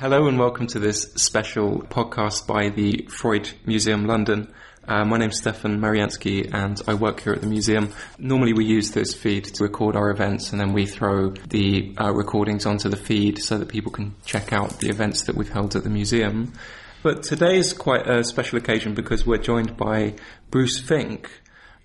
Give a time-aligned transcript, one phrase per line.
[0.00, 4.50] Hello and welcome to this special podcast by the Freud Museum London.
[4.88, 7.92] Uh, my name's Stefan Marianski and I work here at the museum.
[8.18, 12.14] Normally we use this feed to record our events and then we throw the uh,
[12.14, 15.76] recordings onto the feed so that people can check out the events that we've held
[15.76, 16.54] at the museum.
[17.02, 20.14] But today is quite a special occasion because we're joined by
[20.50, 21.30] Bruce Fink.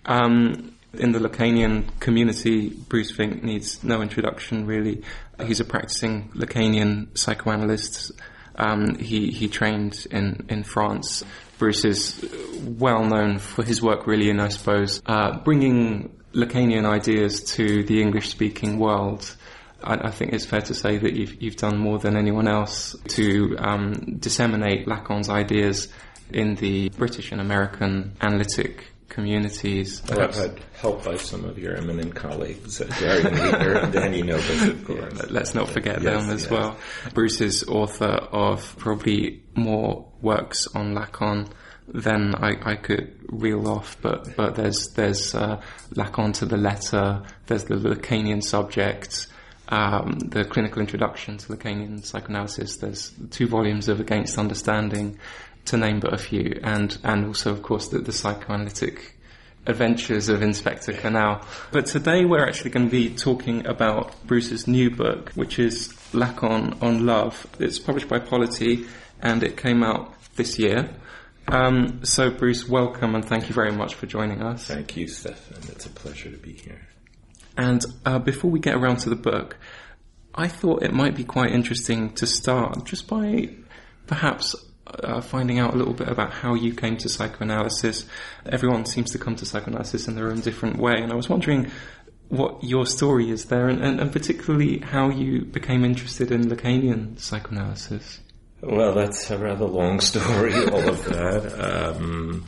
[0.05, 5.03] Um, in the Lacanian community, Bruce Fink needs no introduction really.
[5.43, 8.11] He's a practicing Lacanian psychoanalyst.
[8.57, 11.23] Um, he he trained in in France.
[11.57, 12.25] Bruce is
[12.61, 18.01] well known for his work, really, and I suppose uh, bringing Lacanian ideas to the
[18.01, 19.35] English speaking world.
[19.83, 22.95] I, I, think it's fair to say that you've you've done more than anyone else
[23.09, 25.89] to um, disseminate Lacan's ideas
[26.31, 30.01] in the British and American analytic communities.
[30.11, 34.67] I've had help by some of your eminent colleagues, uh, Gary Meeker and Dany Nobus,
[34.67, 35.13] of course.
[35.15, 36.51] Yeah, let's not forget yes, them as yes.
[36.51, 36.77] well.
[37.13, 41.49] Bruce is author of probably more works on Lacan
[41.87, 45.61] than I, I could reel off, but, but there's, there's uh,
[45.93, 49.27] Lacan to the letter, there's the Lacanian subject,
[49.69, 55.19] um, the clinical introduction to Lacanian psychoanalysis, there's two volumes of Against Understanding,
[55.65, 59.15] to name but a few, and and also of course the, the psychoanalytic
[59.67, 61.45] adventures of Inspector Canal.
[61.71, 66.81] But today we're actually going to be talking about Bruce's new book, which is Lacan
[66.83, 67.47] on Love.
[67.59, 68.85] It's published by Polity,
[69.21, 70.89] and it came out this year.
[71.47, 74.65] Um, so, Bruce, welcome and thank you very much for joining us.
[74.65, 75.57] Thank you, Stefan.
[75.69, 76.87] It's a pleasure to be here.
[77.57, 79.57] And uh, before we get around to the book,
[80.33, 83.49] I thought it might be quite interesting to start just by
[84.07, 84.55] perhaps
[84.87, 88.05] uh, finding out a little bit about how you came to psychoanalysis.
[88.45, 91.71] Everyone seems to come to psychoanalysis in their own different way, and I was wondering
[92.29, 97.19] what your story is there, and, and, and particularly how you became interested in Lacanian
[97.19, 98.19] psychoanalysis.
[98.61, 101.95] Well, that's a rather long story, all of that.
[101.99, 102.45] Um,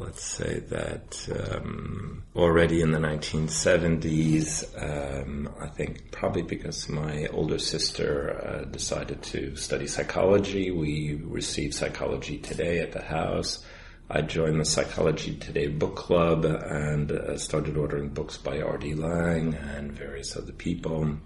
[0.00, 7.58] let's say that um, already in the 1970s, um, I think probably because my older
[7.58, 13.64] sister uh, decided to study psychology, we received Psychology Today at the house.
[14.08, 18.94] I joined the Psychology Today book club and uh, started ordering books by R.D.
[18.94, 21.18] Laing and various other people.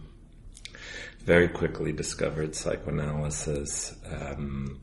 [1.20, 3.94] Very quickly discovered psychoanalysis.
[4.10, 4.80] Um,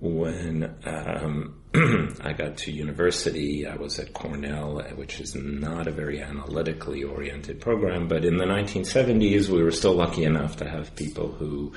[0.00, 1.57] when um,
[2.20, 7.60] I got to university, I was at Cornell, which is not a very analytically oriented
[7.60, 11.72] program, but in the 1970s, we were still lucky enough to have people who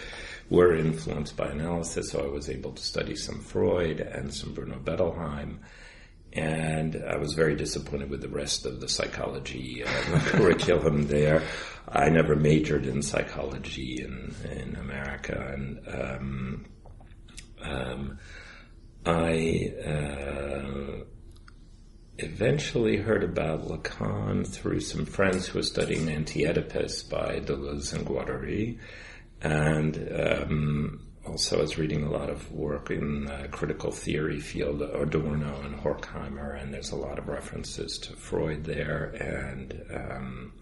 [0.50, 4.79] were influenced by analysis, so I was able to study some Freud and some Bruno
[4.79, 5.59] Bettelheim.
[6.34, 11.44] And I was very disappointed with the rest of the psychology uh, curriculum there.
[11.88, 16.66] I never majored in psychology in, in America, and um,
[17.61, 18.17] um,
[19.06, 21.03] I uh,
[22.19, 28.78] eventually heard about Lacan through some friends who were studying Anti-Oedipus by Deleuze and Guattari,
[29.41, 34.84] and um, also I was reading a lot of work in the critical theory field,
[34.84, 40.53] Adorno and Horkheimer, and there's a lot of references to Freud there, and um,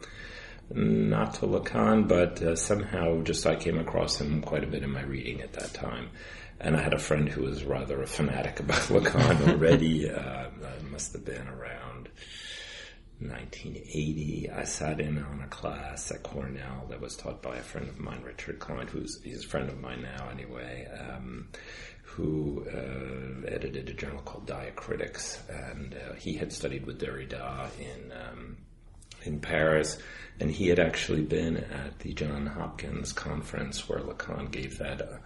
[0.72, 4.92] not to Lacan, but uh, somehow just I came across him quite a bit in
[4.92, 6.10] my reading at that time.
[6.62, 10.10] And I had a friend who was rather a fanatic about Lacan already.
[10.10, 10.50] uh,
[11.00, 12.10] must have been around
[13.20, 14.50] 1980.
[14.50, 18.00] I sat in on a class at Cornell that was taught by a friend of
[18.00, 21.48] mine, Richard Klein, who's he's a friend of mine now anyway, um,
[22.04, 28.12] who uh, edited a journal called Diacritics, and uh, he had studied with Derrida in
[28.12, 28.58] um,
[29.24, 30.00] in Paris,
[30.40, 35.18] and he had actually been at the John Hopkins conference where Lacan gave that uh,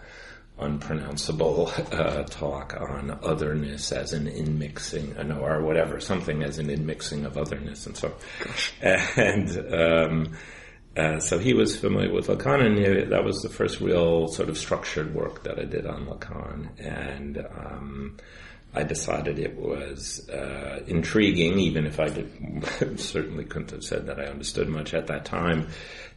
[0.64, 7.26] unpronounceable uh, talk on otherness as an inmixing, uh, or whatever, something as an inmixing
[7.26, 8.14] of otherness and so.
[8.82, 10.38] And um,
[10.96, 14.58] uh, so he was familiar with Lacan, and that was the first real sort of
[14.58, 17.38] structured work that I did on Lacan, and.
[17.38, 18.18] Um,
[18.76, 24.20] I decided it was uh, intriguing, even if I did, certainly couldn't have said that
[24.20, 25.68] I understood much at that time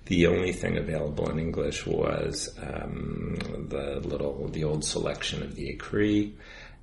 [0.06, 3.36] the only thing available in English was um,
[3.68, 6.32] the little, the old selection of the Écrits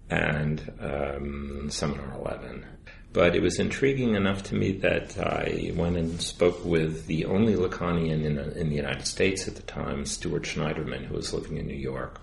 [0.10, 2.66] and um, Seminar 11.
[3.14, 7.56] But it was intriguing enough to me that I went and spoke with the only
[7.56, 11.68] Lacanian in, in the United States at the time, Stuart Schneiderman, who was living in
[11.68, 12.20] New York,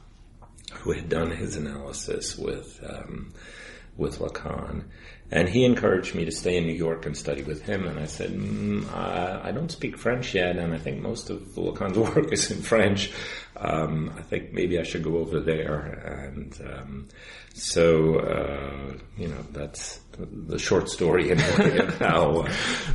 [0.75, 3.33] who had done his analysis with um,
[4.01, 4.85] with Lacan.
[5.33, 7.87] And he encouraged me to stay in New York and study with him.
[7.87, 11.39] And I said, mm, I, I, don't speak French yet, and I think most of
[11.55, 13.13] Lacan's work is in French.
[13.57, 15.79] Um, I think maybe I should go over there.
[16.27, 17.09] And um,
[17.55, 21.39] so, uh, you know, that's the short story in
[22.01, 22.43] how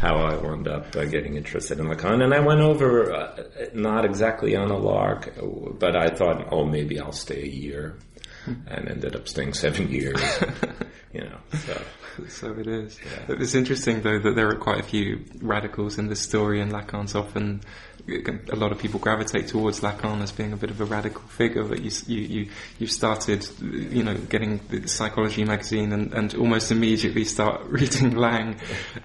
[0.01, 2.21] how I wound up uh, getting interested in Lacan.
[2.21, 3.43] And I went over uh,
[3.73, 5.33] not exactly on a lark,
[5.79, 7.97] but I thought, oh, maybe I'll stay a year,
[8.45, 10.21] and ended up staying seven years.
[11.15, 11.81] you know, so.
[12.29, 12.99] so it is.
[13.03, 13.35] Yeah.
[13.39, 17.15] It's interesting though that there are quite a few radicals in this story, and Lacan's
[17.15, 17.61] often
[18.07, 21.63] a lot of people gravitate towards Lacan as being a bit of a radical figure.
[21.63, 26.71] But you you you, you started, you know, getting the Psychology magazine and, and almost
[26.71, 28.59] immediately start reading Laing,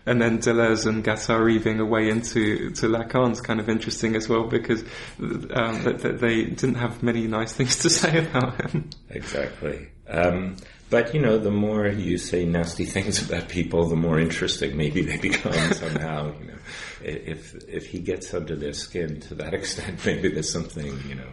[0.06, 4.28] and then Deleuze and Guattari being a way into to Lacan's kind of interesting as
[4.28, 4.82] well because
[5.20, 8.90] um, that, that they didn't have many nice things to say about him.
[9.08, 9.88] Exactly.
[10.08, 10.56] Um,
[10.90, 15.02] but you know, the more you say nasty things about people, the more interesting maybe
[15.02, 16.34] they become somehow.
[16.40, 16.58] You know,
[17.02, 21.30] if if he gets under their skin to that extent, maybe there's something you know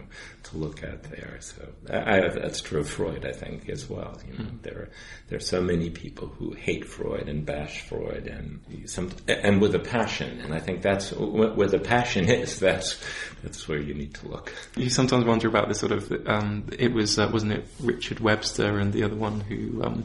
[0.50, 1.38] to look at there.
[1.40, 4.18] So I, that's true of Freud, I think, as well.
[4.26, 4.62] You know, mm.
[4.62, 4.88] there are
[5.28, 9.74] there are so many people who hate Freud and bash Freud, and some and with
[9.74, 10.40] a passion.
[10.40, 12.58] And I think that's where the passion is.
[12.58, 13.02] That's
[13.42, 14.52] that's where you need to look.
[14.76, 18.78] You sometimes wonder about the sort of um, it was uh, wasn't it Richard Webster
[18.78, 19.82] and the other one who.
[19.82, 20.04] Um,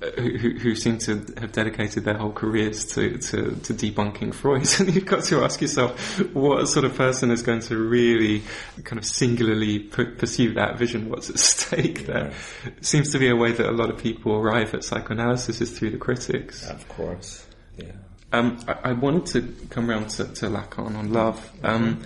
[0.00, 4.68] who, who seem to have dedicated their whole careers to, to, to, debunking Freud.
[4.78, 8.42] And you've got to ask yourself, what sort of person is going to really
[8.84, 11.08] kind of singularly pursue that vision?
[11.08, 12.32] What's at stake there?
[12.64, 15.76] It seems to be a way that a lot of people arrive at psychoanalysis is
[15.76, 16.68] through the critics.
[16.68, 17.44] Of course,
[17.76, 17.92] yeah.
[18.32, 19.26] Um, I, I, wanted
[19.58, 21.50] to come around to, to Lacan on love.
[21.62, 22.02] Um,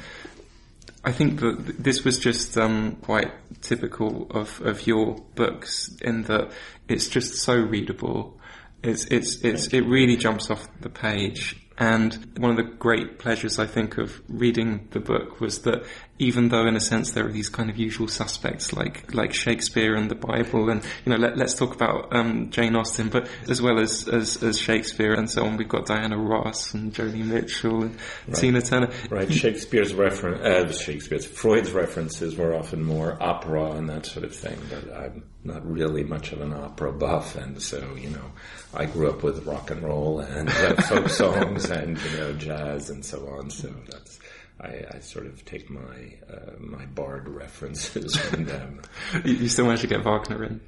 [1.04, 6.52] I think that this was just um, quite typical of, of your books in that
[6.88, 8.38] it's just so readable.
[8.84, 11.56] It's it's it's it really jumps off the page.
[11.78, 15.84] And one of the great pleasures I think of reading the book was that
[16.22, 19.94] even though in a sense there are these kind of usual suspects like like Shakespeare
[19.94, 23.60] and the Bible and you know let, us talk about um, Jane Austen but as
[23.60, 27.82] well as, as, as Shakespeare and so on we've got Diana Ross and Joni Mitchell
[27.82, 27.96] and
[28.28, 28.36] right.
[28.36, 34.06] Tina Turner right Shakespeare's reference uh, Shakespeare's Freud's references were often more opera and that
[34.06, 38.10] sort of thing but I'm not really much of an opera buff and so you
[38.10, 38.30] know
[38.75, 42.90] I grew up with rock and roll and uh, folk songs and you know jazz
[42.90, 44.20] and so on so that's
[44.62, 48.82] I, I, sort of take my uh, my Bard references from them.
[49.25, 50.61] you, you still manage to get Wagner in.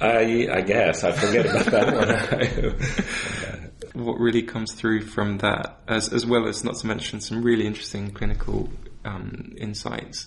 [0.00, 3.70] I I guess I forget about that one.
[4.04, 7.66] what really comes through from that, as as well as not to mention some really
[7.66, 8.68] interesting clinical
[9.04, 10.26] um, insights,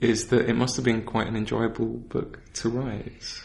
[0.00, 3.42] is that it must have been quite an enjoyable book to write.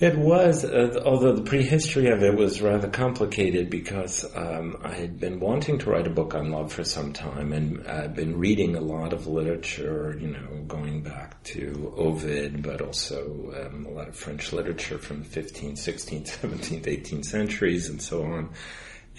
[0.00, 5.20] It was, uh, although the prehistory of it was rather complicated because um, I had
[5.20, 8.74] been wanting to write a book on love for some time and I'd been reading
[8.74, 14.08] a lot of literature, you know, going back to Ovid, but also um, a lot
[14.08, 18.50] of French literature from the 15th, 16th, 17th, 18th centuries and so on,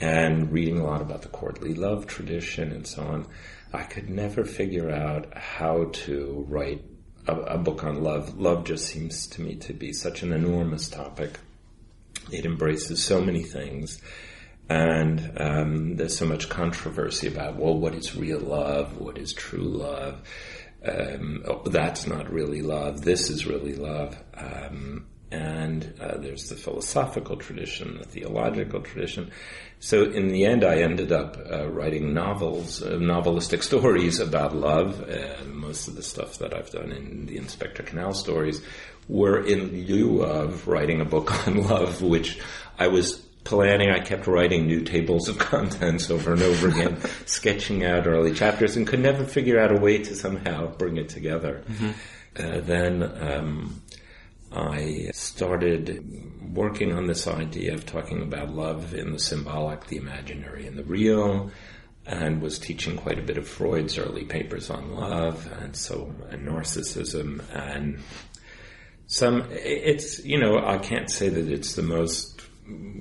[0.02, 3.28] and reading a lot about the courtly love tradition and so on.
[3.72, 6.84] I could never figure out how to write
[7.28, 8.40] a, a book on love.
[8.40, 11.40] Love just seems to me to be such an enormous topic.
[12.32, 14.02] It embraces so many things.
[14.68, 18.98] And um, there's so much controversy about, well, what is real love?
[18.98, 20.22] What is true love?
[20.84, 23.02] Um, oh, that's not really love.
[23.02, 24.18] This is really love.
[24.34, 29.32] Um, and uh, there's the philosophical tradition, the theological tradition.
[29.80, 35.10] So in the end, I ended up uh, writing novels, uh, novelistic stories about love.
[35.10, 38.62] Uh, most of the stuff that I've done in the Inspector Canal stories
[39.08, 42.40] were in lieu of writing a book on love, which
[42.78, 43.92] I was planning.
[43.92, 48.76] I kept writing new tables of contents over and over again, sketching out early chapters,
[48.76, 51.64] and could never figure out a way to somehow bring it together.
[51.70, 51.92] Mm-hmm.
[52.38, 53.82] Uh, then um,
[54.56, 60.66] I started working on this idea of talking about love in the symbolic, the imaginary,
[60.66, 61.52] and the real,
[62.06, 66.48] and was teaching quite a bit of Freud's early papers on love and so and
[66.48, 68.00] narcissism and
[69.08, 69.46] some.
[69.52, 72.42] It's you know I can't say that it's the most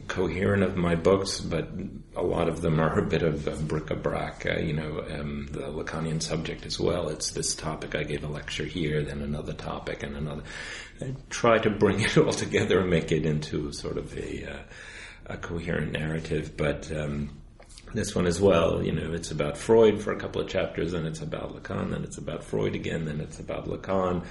[0.08, 1.68] coherent of my books, but
[2.16, 6.23] a lot of them are a bit of bric-a-brac, uh, you know, um, the Lacanian
[6.23, 7.09] subject as well.
[7.09, 10.42] It's this topic, I gave a lecture here, then another topic and another.
[11.00, 14.62] I try to bring it all together and make it into sort of a, uh,
[15.26, 17.30] a coherent narrative, but, um,
[17.92, 21.06] this one as well, you know, it's about Freud for a couple of chapters, and
[21.06, 24.25] it's about Lacan, then it's about Freud again, then it's about Lacan.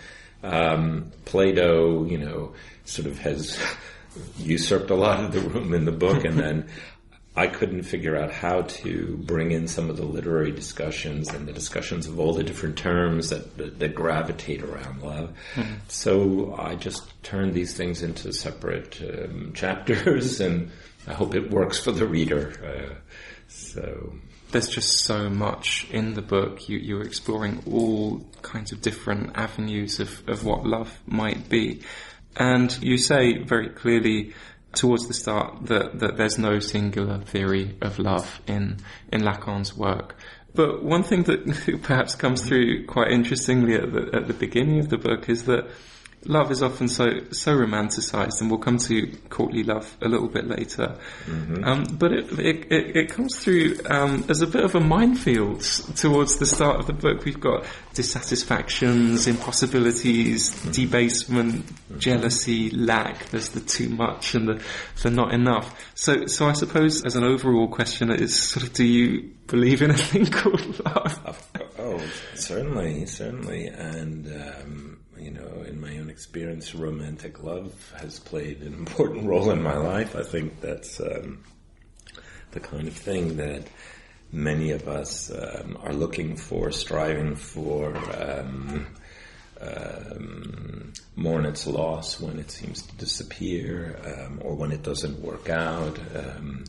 [0.43, 3.57] Um, Plato, you know, sort of has
[4.37, 6.67] usurped a lot of the room in the book, and then
[7.35, 11.53] I couldn't figure out how to bring in some of the literary discussions and the
[11.53, 15.33] discussions of all the different terms that that, that gravitate around love.
[15.55, 15.73] Mm-hmm.
[15.87, 20.71] So I just turned these things into separate um, chapters, and
[21.07, 22.53] I hope it works for the reader.
[22.63, 22.95] Uh,
[23.47, 24.13] so
[24.51, 26.69] there's just so much in the book.
[26.69, 31.81] You, you're exploring all kinds of different avenues of, of what love might be.
[32.35, 34.33] And you say very clearly
[34.73, 38.77] towards the start that, that there's no singular theory of love in,
[39.11, 40.15] in Lacan's work.
[40.55, 44.89] But one thing that perhaps comes through quite interestingly at the, at the beginning of
[44.89, 45.67] the book is that
[46.25, 50.47] love is often so so romanticized, and we'll come to courtly love a little bit
[50.47, 50.97] later.
[51.25, 51.63] Mm-hmm.
[51.63, 55.61] Um, but it, it, it, it, comes through um, as a bit of a minefield
[55.95, 57.25] towards the start of the book.
[57.25, 60.71] We've got dissatisfactions, impossibilities, mm-hmm.
[60.71, 61.99] debasement, mm-hmm.
[61.99, 63.25] jealousy, lack.
[63.29, 64.63] There's the too much and the
[65.01, 65.91] the not enough.
[65.95, 69.91] So so I suppose as an overall question is sort of do you believe in
[69.91, 71.49] a thing called love?
[71.77, 72.01] Oh,
[72.35, 74.27] certainly, certainly, and.
[74.27, 74.92] Um,
[75.23, 79.77] you know, in my own experience, romantic love has played an important role in my
[79.77, 80.15] life.
[80.15, 81.43] I think that's um,
[82.51, 83.63] the kind of thing that
[84.31, 87.95] many of us um, are looking for, striving for.
[88.19, 88.87] Um,
[89.61, 95.47] um, mourn its loss when it seems to disappear um, or when it doesn't work
[95.49, 95.97] out.
[96.13, 96.65] Um,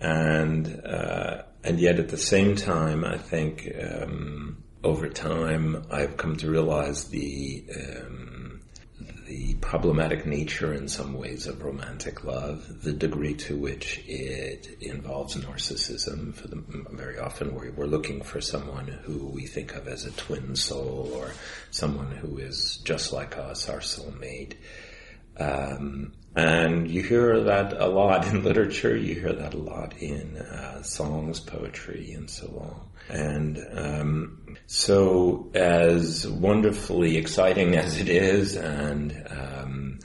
[0.00, 6.36] and uh, and yet at the same time, I think um, over time, I've come
[6.36, 8.40] to realize the um,
[9.30, 15.36] the problematic nature, in some ways, of romantic love, the degree to which it involves
[15.36, 16.34] narcissism.
[16.34, 16.56] For the,
[16.90, 21.32] very often, we're, looking for someone who we think of as a twin soul, or
[21.70, 24.54] someone who is just like us, our soulmate.
[25.36, 30.38] Um, and you hear that a lot in literature, you hear that a lot in
[30.38, 32.89] uh, songs, poetry, and so on.
[33.10, 39.98] And um, so, as wonderfully exciting as it is, and um,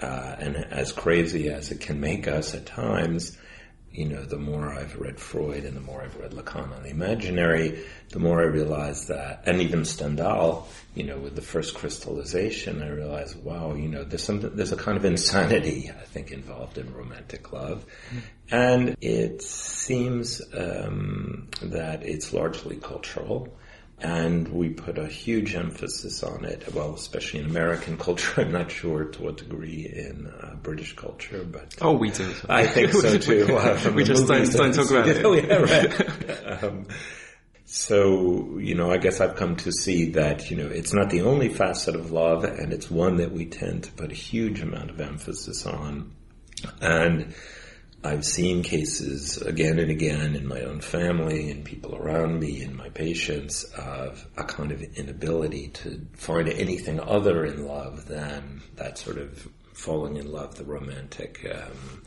[0.00, 3.36] uh, and as crazy as it can make us at times,
[3.98, 6.90] you know, the more I've read Freud and the more I've read Lacan on the
[6.90, 12.80] imaginary, the more I realize that, and even Stendhal, you know, with the first crystallization,
[12.80, 16.78] I realized, wow, you know, there's some, there's a kind of insanity, I think, involved
[16.78, 17.84] in romantic love.
[18.10, 18.18] Mm-hmm.
[18.54, 23.48] And it seems um, that it's largely cultural
[24.00, 26.72] and we put a huge emphasis on it.
[26.74, 28.40] Well, especially in American culture.
[28.40, 32.32] I'm not sure to what degree in uh, British culture, but oh, we do.
[32.48, 33.56] I think so too.
[33.56, 35.18] Uh, we just don't, don't talk about it.
[35.48, 36.64] Yeah, right.
[36.64, 36.86] um,
[37.70, 41.20] so, you know, I guess I've come to see that, you know, it's not the
[41.20, 44.88] only facet of love, and it's one that we tend to put a huge amount
[44.88, 46.12] of emphasis on.
[46.80, 47.34] And
[48.04, 52.76] I've seen cases again and again in my own family and people around me and
[52.76, 58.98] my patients of a kind of inability to find anything other in love than that
[58.98, 62.02] sort of falling in love, the romantic, um,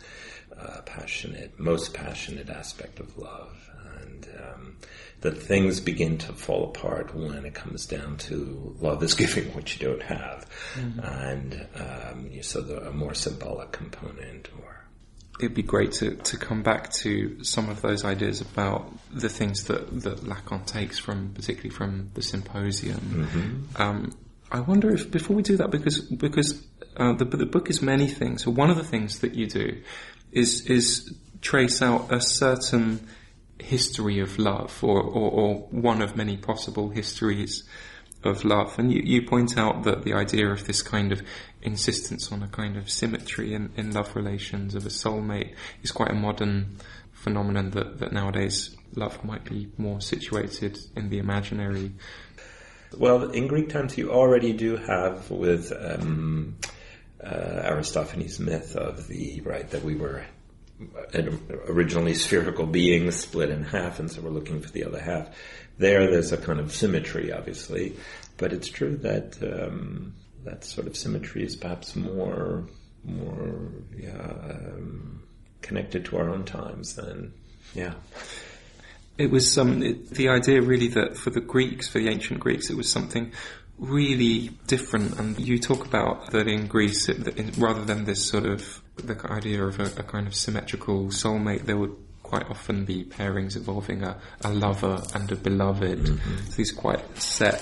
[0.58, 3.70] uh, passionate, most passionate aspect of love.
[4.02, 4.78] And um,
[5.22, 9.74] that things begin to fall apart when it comes down to love is giving what
[9.78, 10.46] you don't have.
[10.76, 11.00] Mm-hmm.
[11.00, 14.81] And um, so the, a more symbolic component or
[15.40, 19.64] it'd be great to, to come back to some of those ideas about the things
[19.66, 23.00] that, that Lacan takes from, particularly from the symposium.
[23.00, 23.82] Mm-hmm.
[23.82, 24.18] Um,
[24.52, 26.62] I wonder if before we do that, because because
[26.98, 28.44] uh, the, the book is many things.
[28.44, 29.82] So one of the things that you do
[30.32, 33.08] is is trace out a certain
[33.60, 37.64] history of love, or, or, or one of many possible histories
[38.24, 38.78] of love.
[38.78, 41.22] And you, you point out that the idea of this kind of
[41.62, 45.54] insistence on a kind of symmetry in, in love relations of a soulmate
[45.84, 46.78] is quite a modern
[47.12, 51.92] phenomenon that, that nowadays love might be more situated in the imaginary.
[52.98, 56.58] Well, in Greek times, you already do have with um,
[57.24, 60.26] uh, Aristophanes' myth of the right that we were
[61.68, 65.30] originally spherical beings split in half, and so we're looking for the other half.
[65.78, 67.96] There, there's a kind of symmetry, obviously,
[68.38, 70.14] but it's true that um,
[70.44, 72.66] that sort of symmetry is perhaps more
[73.04, 74.12] more yeah
[74.50, 75.24] um,
[75.62, 77.34] connected to our own times than
[77.74, 77.94] yeah.
[79.18, 82.70] It was um, it, the idea really that for the Greeks, for the ancient Greeks,
[82.70, 83.32] it was something
[83.78, 85.20] really different.
[85.20, 89.64] And you talk about that in Greece, it, rather than this sort of the idea
[89.64, 94.18] of a, a, kind of symmetrical soulmate, there would quite often be pairings involving a,
[94.42, 96.00] a lover and a beloved.
[96.00, 96.52] Mm-hmm.
[96.56, 97.62] These quite set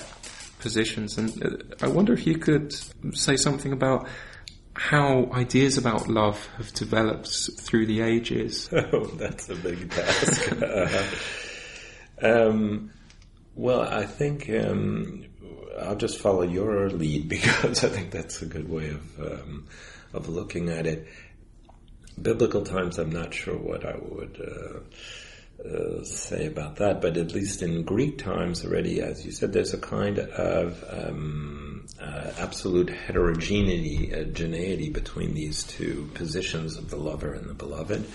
[0.60, 1.18] positions.
[1.18, 2.72] And uh, I wonder if you could
[3.14, 4.08] say something about
[4.74, 8.68] how ideas about love have developed through the ages.
[8.92, 10.52] Oh, that's a big task.
[12.22, 12.90] um,
[13.54, 15.26] well, I think um,
[15.80, 19.66] I'll just follow your lead because I think that's a good way of um,
[20.12, 21.06] of looking at it.
[22.20, 24.40] Biblical times, I'm not sure what I would.
[24.40, 24.80] Uh,
[25.64, 29.74] uh, say about that, but at least in Greek times already, as you said, there's
[29.74, 36.96] a kind of um, uh, absolute heterogeneity, uh, geneity between these two positions of the
[36.96, 38.10] lover and the beloved.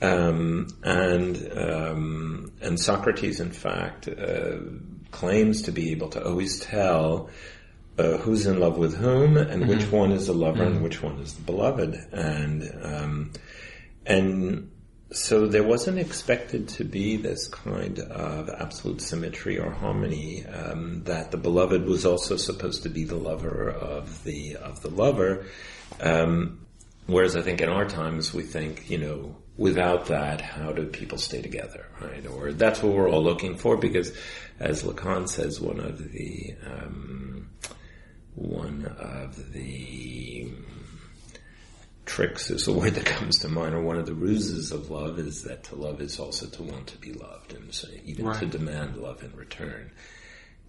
[0.00, 4.58] Um, and um, and Socrates, in fact, uh,
[5.10, 7.30] claims to be able to always tell
[7.98, 9.70] uh, who's in love with whom and mm-hmm.
[9.70, 10.74] which one is the lover mm-hmm.
[10.74, 13.32] and which one is the beloved, and um,
[14.06, 14.70] and
[15.10, 21.30] so there wasn't expected to be this kind of absolute symmetry or harmony um, that
[21.30, 25.46] the beloved was also supposed to be the lover of the of the lover.
[26.00, 26.66] Um,
[27.06, 31.16] whereas I think in our times we think, you know, without that, how do people
[31.16, 32.26] stay together, right?
[32.26, 34.12] Or that's what we're all looking for because,
[34.60, 37.48] as Lacan says, one of the um,
[38.34, 40.52] one of the
[42.08, 45.18] tricks is the word that comes to mind, or one of the ruses of love
[45.18, 48.40] is that to love is also to want to be loved, and so even right.
[48.40, 49.90] to demand love in return.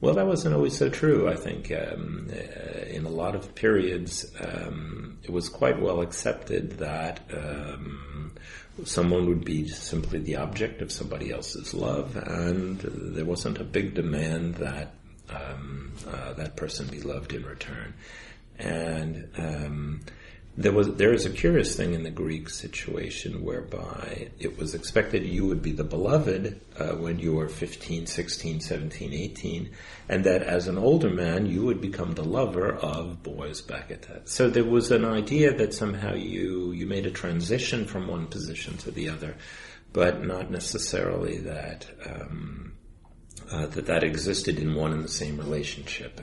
[0.02, 1.30] Well, that wasn't always so true.
[1.30, 6.78] I think um, uh, in a lot of periods, um, it was quite well accepted
[6.78, 8.32] that um,
[8.86, 13.94] someone would be simply the object of somebody else's love, and there wasn't a big
[13.94, 14.94] demand that
[15.30, 17.94] um, uh, that person be loved in return.
[18.58, 20.02] And um,
[20.60, 25.24] there was there is a curious thing in the Greek situation whereby it was expected
[25.24, 29.70] you would be the beloved uh, when you were 15, 16, 17, 18,
[30.10, 34.02] and that as an older man you would become the lover of boys back at
[34.02, 34.28] that.
[34.28, 38.76] So there was an idea that somehow you you made a transition from one position
[38.80, 39.38] to the other,
[39.94, 41.88] but not necessarily that.
[42.06, 42.74] Um,
[43.50, 46.22] uh, that that existed in one and the same relationship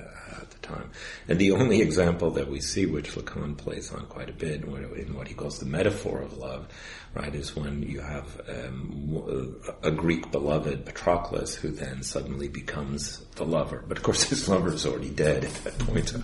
[0.67, 0.91] time.
[1.29, 5.15] And the only example that we see, which Lacan plays on quite a bit in
[5.15, 6.69] what he calls the metaphor of love,
[7.15, 13.45] right, is when you have um, a Greek beloved, Patroclus, who then suddenly becomes the
[13.45, 13.85] lover.
[13.87, 16.09] But of course, his lover is already dead at that point.
[16.09, 16.23] So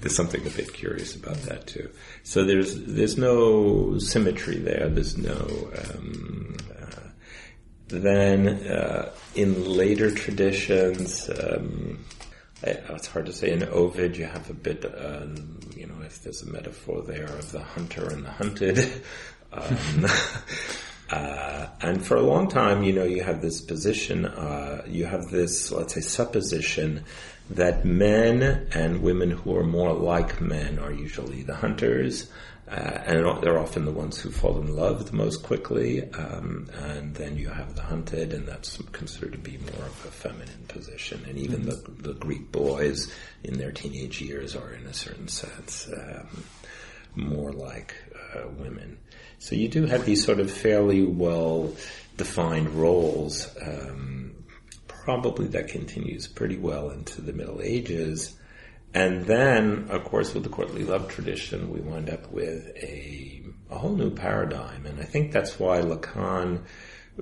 [0.00, 1.90] there's something a bit curious about that too.
[2.22, 4.88] So there's there's no symmetry there.
[4.88, 6.56] There's no um,
[7.88, 12.04] then uh, in later traditions, um,
[12.64, 13.50] it's hard to say.
[13.50, 15.26] In Ovid, you have a bit, uh,
[15.76, 19.02] you know, if there's a metaphor there of the hunter and the hunted.
[19.56, 20.06] Um,
[21.10, 25.30] uh, and for a long time, you know, you have this position, uh, you have
[25.30, 27.04] this, let's say, supposition
[27.50, 32.32] that men and women who are more like men are usually the hunters,
[32.68, 36.02] uh, and they're often the ones who fall in love the most quickly.
[36.12, 40.10] Um, and then you have the hunted, and that's considered to be more of a
[40.10, 41.24] feminine position.
[41.28, 42.02] And even mm-hmm.
[42.02, 46.44] the, the Greek boys in their teenage years are, in a certain sense, um,
[47.14, 47.94] more like
[48.34, 48.98] uh, women.
[49.38, 51.74] So you do have these sort of fairly well
[52.16, 53.54] defined roles.
[53.60, 54.34] Um,
[54.88, 58.34] probably that continues pretty well into the Middle Ages.
[58.94, 63.76] And then, of course, with the courtly love tradition, we wind up with a, a
[63.76, 64.86] whole new paradigm.
[64.86, 66.60] And I think that's why Lacan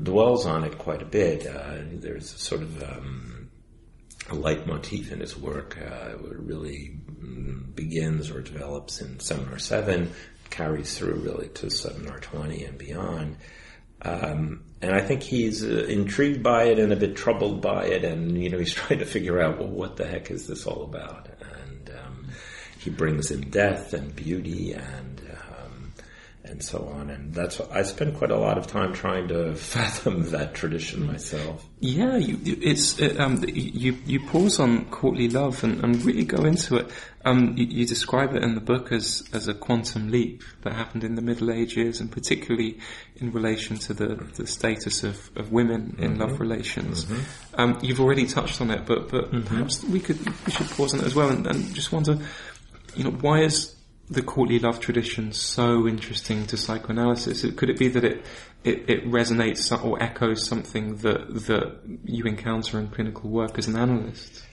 [0.00, 1.46] dwells on it quite a bit.
[1.46, 3.50] Uh, there's sort of um,
[4.28, 5.78] a leitmotif in his work.
[5.78, 7.00] Uh, it really
[7.74, 10.12] begins or develops in Seminar 7,
[10.50, 13.36] carries through really to Seminar 20 and beyond.
[14.02, 18.04] Um, and I think he's uh, intrigued by it and a bit troubled by it,
[18.04, 20.82] and you know he's trying to figure out well, what the heck is this all
[20.82, 21.28] about?
[22.82, 25.92] He brings in death and beauty and um,
[26.44, 27.10] and so on.
[27.10, 31.06] And that's what, I spend quite a lot of time trying to fathom that tradition
[31.06, 31.64] myself.
[31.80, 36.44] Yeah, you, it's it, um, you you pause on courtly love and, and really go
[36.44, 36.90] into it.
[37.24, 41.04] Um, you, you, describe it in the book as as a quantum leap that happened
[41.04, 42.80] in the Middle Ages, and particularly
[43.16, 46.20] in relation to the, the status of, of women in mm-hmm.
[46.20, 47.04] love relations.
[47.04, 47.60] Mm-hmm.
[47.60, 49.46] Um, you've already touched on it, but but mm-hmm.
[49.46, 52.18] perhaps we could we should pause on it as well, and, and just wonder
[52.94, 53.74] you know, why is
[54.08, 57.44] the courtly love tradition so interesting to psychoanalysis?
[57.56, 58.24] Could it be that it,
[58.64, 63.76] it, it resonates or echoes something that, that you encounter in clinical work as an
[63.76, 64.44] analyst?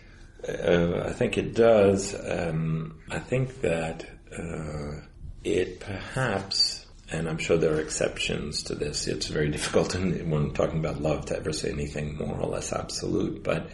[0.47, 2.15] Uh, I think it does.
[2.15, 4.05] Um, I think that
[4.37, 5.01] uh,
[5.43, 9.07] it perhaps, and I'm sure there are exceptions to this.
[9.07, 12.71] It's very difficult in, when talking about love to ever say anything more or less
[12.71, 13.69] absolute, but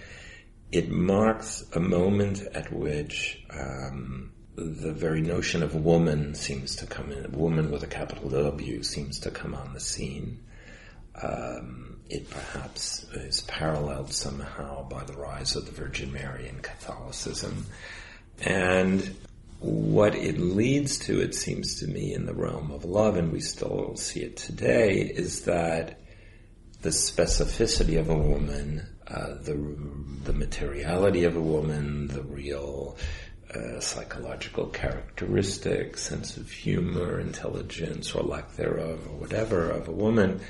[0.72, 7.12] it marks a moment at which um, the very notion of woman seems to come
[7.12, 7.32] in.
[7.32, 10.40] Woman with a capital W seems to come on the scene.
[11.22, 17.66] Um, it perhaps is paralleled somehow by the rise of the Virgin Mary in Catholicism.
[18.42, 19.16] And
[19.60, 23.40] what it leads to, it seems to me, in the realm of love, and we
[23.40, 26.00] still see it today, is that
[26.82, 29.56] the specificity of a woman, uh, the
[30.24, 32.98] the materiality of a woman, the real
[33.56, 40.42] uh, psychological characteristics, sense of humor, intelligence, or lack thereof, or whatever of a woman,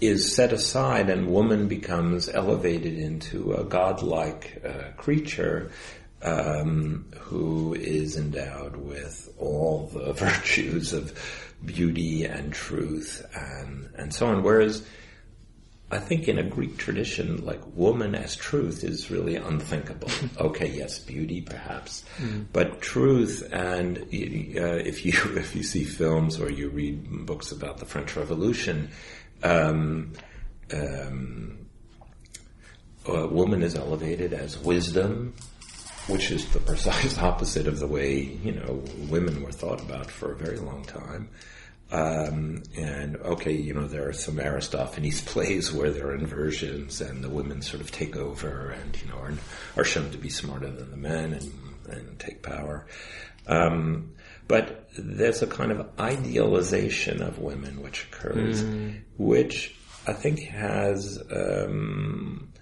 [0.00, 5.70] is set aside, and woman becomes elevated into a godlike uh, creature
[6.22, 11.12] um, who is endowed with all the virtues of
[11.64, 14.42] beauty and truth and and so on.
[14.42, 14.84] Whereas
[15.92, 20.08] I think in a Greek tradition, like woman as truth is really unthinkable.
[20.40, 22.46] okay, yes, beauty perhaps, mm.
[22.50, 27.78] but truth and uh, if you if you see films or you read books about
[27.78, 28.90] the French Revolution.
[29.42, 30.12] Um,
[30.72, 31.58] um,
[33.04, 35.34] a woman is elevated as wisdom,
[36.06, 40.32] which is the precise opposite of the way you know women were thought about for
[40.32, 41.28] a very long time.
[41.92, 47.22] Um, and okay, you know there are some Aristophanes plays where there are inversions and
[47.22, 49.34] the women sort of take over and you know are,
[49.76, 51.52] are shown to be smarter than the men and,
[51.88, 52.86] and take power.
[53.46, 54.14] Um,
[54.48, 59.00] but there's a kind of idealization of women which occurs, mm.
[59.18, 59.74] which
[60.06, 62.52] I think has um,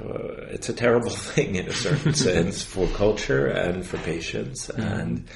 [0.00, 4.78] uh, it's a terrible thing in a certain sense for culture and for patients, mm.
[4.78, 5.28] and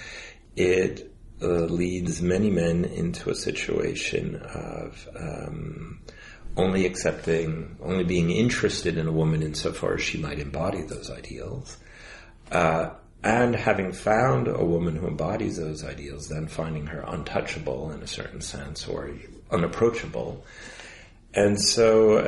[0.54, 1.12] it
[1.42, 6.00] uh, leads many men into a situation of um,
[6.56, 11.76] only accepting, only being interested in a woman insofar as she might embody those ideals.
[12.50, 12.90] Uh,
[13.22, 18.06] and having found a woman who embodies those ideals, then finding her untouchable in a
[18.06, 19.10] certain sense or
[19.50, 20.44] unapproachable.
[21.34, 22.18] And so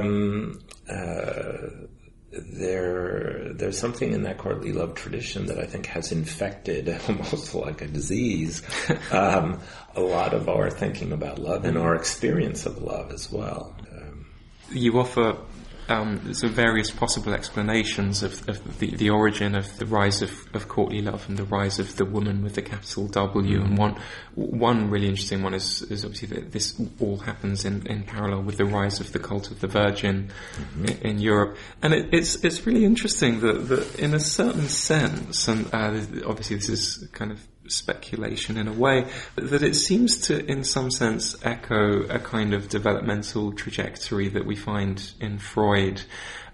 [0.00, 1.86] um, uh,
[2.30, 7.80] there there's something in that courtly love tradition that I think has infected almost like
[7.80, 8.62] a disease
[9.10, 9.60] um,
[9.94, 13.74] a lot of our thinking about love and our experience of love as well.
[13.90, 14.26] Um,
[14.70, 15.38] you offer
[15.88, 20.68] um, so various possible explanations of, of the, the, origin of the rise of, of,
[20.68, 23.62] courtly love and the rise of the woman with the capital W.
[23.62, 23.98] And one
[24.34, 28.58] one really interesting one is, is obviously that this all happens in, in parallel with
[28.58, 30.84] the rise of the cult of the Virgin mm-hmm.
[30.84, 31.56] in, in, Europe.
[31.82, 36.56] And it, it's it's really interesting that, that in a certain sense, and uh, obviously
[36.56, 41.36] this is kind of speculation in a way, that it seems to, in some sense,
[41.42, 46.02] echo a kind of developmental trajectory that we find in Freud.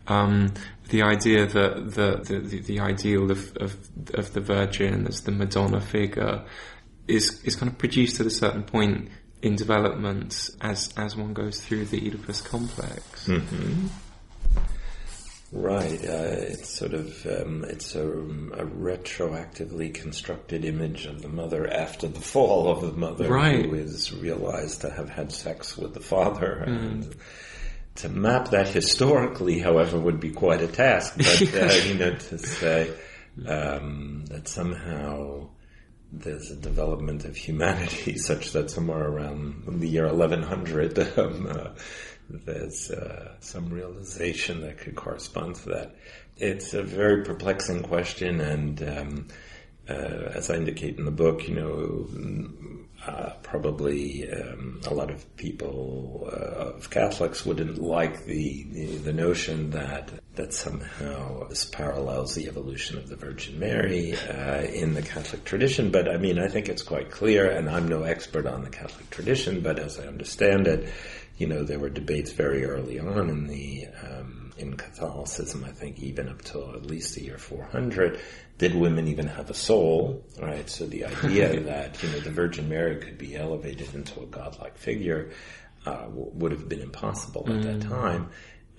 [0.06, 0.52] Um,
[0.90, 3.76] the idea that the, the, the ideal of, of,
[4.12, 6.44] of the Virgin as the Madonna figure
[7.08, 9.08] is, is kind of produced at a certain point
[9.42, 13.28] in development as, as one goes through the Oedipus complex.
[13.28, 13.86] Mm-hmm.
[15.52, 16.04] Right.
[16.04, 22.08] Uh, it's sort of um, it's a, a, retroactively constructed image of the mother after
[22.08, 23.64] the fall of the mother, right.
[23.64, 26.64] who is realized to have had sex with the father.
[26.66, 26.76] Mm.
[26.76, 27.16] And
[27.96, 31.14] to map that historically, however, would be quite a task.
[31.16, 32.92] But uh, you know, to say
[33.46, 35.48] um, that somehow
[36.20, 40.98] there's a development of humanity such that somewhere around the year 1100.
[41.18, 41.68] Um, uh,
[42.28, 45.94] there's uh, some realization that could correspond to that.
[46.36, 49.28] It's a very perplexing question, and um,
[49.88, 52.08] uh, as I indicate in the book, you know,
[53.06, 59.12] uh, probably um, a lot of people uh, of Catholics wouldn't like the, the, the
[59.12, 65.02] notion that that somehow this parallels the evolution of the Virgin Mary uh, in the
[65.02, 65.90] Catholic tradition.
[65.90, 69.10] But I mean, I think it's quite clear, and I'm no expert on the Catholic
[69.10, 70.88] tradition, but as I understand it,
[71.36, 75.64] you know, there were debates very early on in the um, in Catholicism.
[75.64, 78.20] I think even up till at least the year 400,
[78.58, 80.24] did women even have a soul?
[80.40, 80.68] Right.
[80.70, 84.78] So the idea that you know the Virgin Mary could be elevated into a godlike
[84.78, 85.30] figure
[85.86, 87.62] uh, w- would have been impossible at mm.
[87.64, 88.30] that time,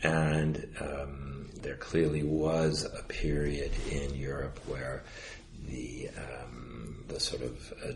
[0.02, 5.04] and um, there clearly was a period in Europe where
[5.68, 7.90] the um, the sort of uh,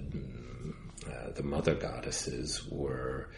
[1.09, 3.29] uh, the mother goddesses were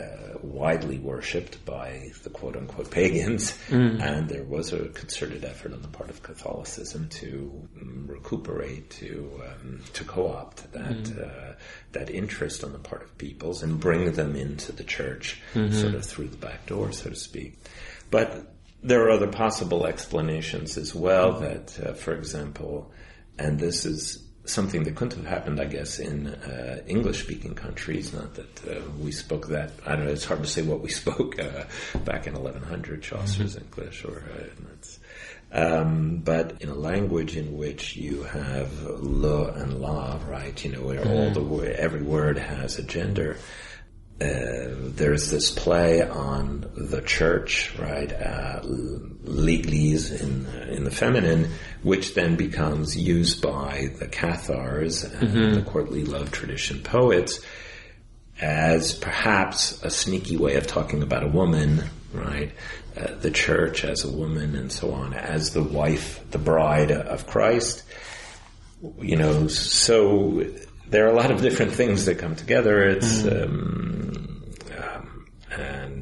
[0.00, 4.00] uh, widely worshipped by the quote unquote pagans, mm.
[4.00, 9.42] and there was a concerted effort on the part of Catholicism to um, recuperate, to
[9.46, 11.22] um, to co-opt that mm.
[11.22, 11.54] uh,
[11.92, 15.74] that interest on the part of peoples and bring them into the church, mm-hmm.
[15.74, 17.58] sort of through the back door, so to speak.
[18.10, 18.46] But
[18.82, 21.40] there are other possible explanations as well.
[21.40, 22.90] That, uh, for example,
[23.38, 28.12] and this is something that couldn't have happened, I guess, in uh, English-speaking countries.
[28.12, 29.72] Not that uh, we spoke that.
[29.86, 30.12] I don't know.
[30.12, 31.64] It's hard to say what we spoke uh,
[32.04, 33.64] back in 1100 Chaucer's mm-hmm.
[33.64, 34.62] English, or uh,
[35.54, 40.64] um, but in a language in which you have le and la, right?
[40.64, 41.38] You know, where mm-hmm.
[41.38, 43.36] all the every word has a gender.
[44.22, 48.12] Uh, there's this play on the church, right?
[48.12, 51.50] Uh, L'Église in in the feminine,
[51.82, 55.54] which then becomes used by the Cathars and mm-hmm.
[55.54, 57.40] the courtly love tradition poets
[58.40, 62.52] as perhaps a sneaky way of talking about a woman, right?
[62.96, 67.26] Uh, the church as a woman and so on, as the wife, the bride of
[67.26, 67.82] Christ.
[69.00, 70.44] You know, so
[70.88, 72.82] there are a lot of different things that come together.
[72.82, 73.44] It's mm.
[73.44, 74.01] um, um,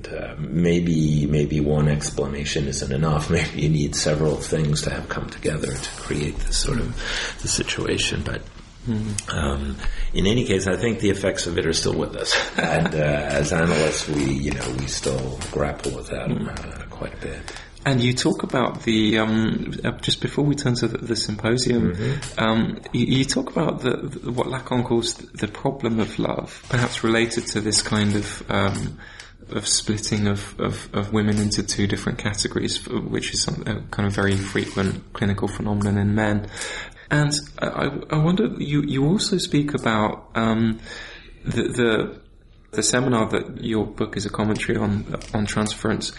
[0.07, 3.31] and uh, maybe maybe one explanation isn't enough.
[3.41, 6.95] Maybe you need several things to have come together to create this sort of
[7.43, 8.23] the situation.
[8.23, 8.43] But
[8.87, 9.35] mm.
[9.35, 9.77] um,
[10.13, 12.99] in any case, I think the effects of it are still with us, and uh,
[12.99, 16.49] as analysts, we you know we still grapple with that mm.
[16.49, 17.53] uh, quite a bit.
[17.83, 21.95] And you talk about the um, uh, just before we turn to the, the symposium,
[21.95, 22.39] mm-hmm.
[22.39, 27.03] um, you, you, talk about the, the, what Lacan calls the problem of love, perhaps
[27.03, 28.99] related to this kind of um,
[29.53, 34.07] of splitting of, of, of, women into two different categories, which is some, a kind
[34.07, 36.49] of very frequent clinical phenomenon in men.
[37.11, 40.79] And I, I wonder, you you also speak about um,
[41.45, 42.21] the, the
[42.73, 46.13] the seminar that your book is a commentary on on transference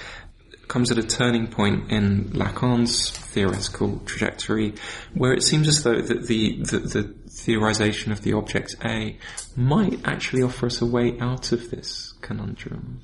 [0.71, 4.73] comes at a turning point in Lacan's theoretical trajectory,
[5.13, 9.17] where it seems as though that the, the, the theorization of the object A
[9.57, 13.01] might actually offer us a way out of this conundrum.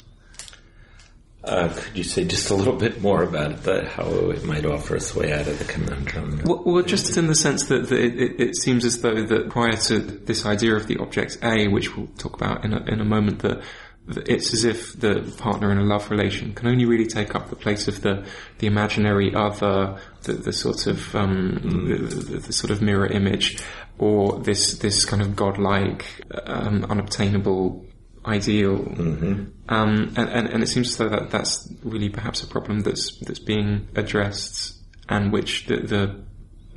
[1.47, 4.97] Uh, could you say just a little bit more about that, how it might offer
[4.97, 6.41] us a way out of the conundrum?
[6.43, 9.77] Well, well just in the sense that, that it, it, seems as though that prior
[9.77, 13.05] to this idea of the object A, which we'll talk about in a, in a
[13.05, 13.63] moment, that
[14.09, 17.55] it's as if the partner in a love relation can only really take up the
[17.55, 18.25] place of the
[18.59, 22.27] the imaginary other, the, the sort of um, mm.
[22.29, 23.57] the, the, sort of mirror image,
[23.99, 26.05] or this this kind of godlike,
[26.45, 27.85] um, unobtainable
[28.27, 28.77] ideal.
[28.77, 29.45] Mm-hmm.
[29.69, 33.17] Um, and, and, and it seems as though that that's really perhaps a problem that's
[33.19, 34.77] that's being addressed,
[35.09, 36.21] and which the the,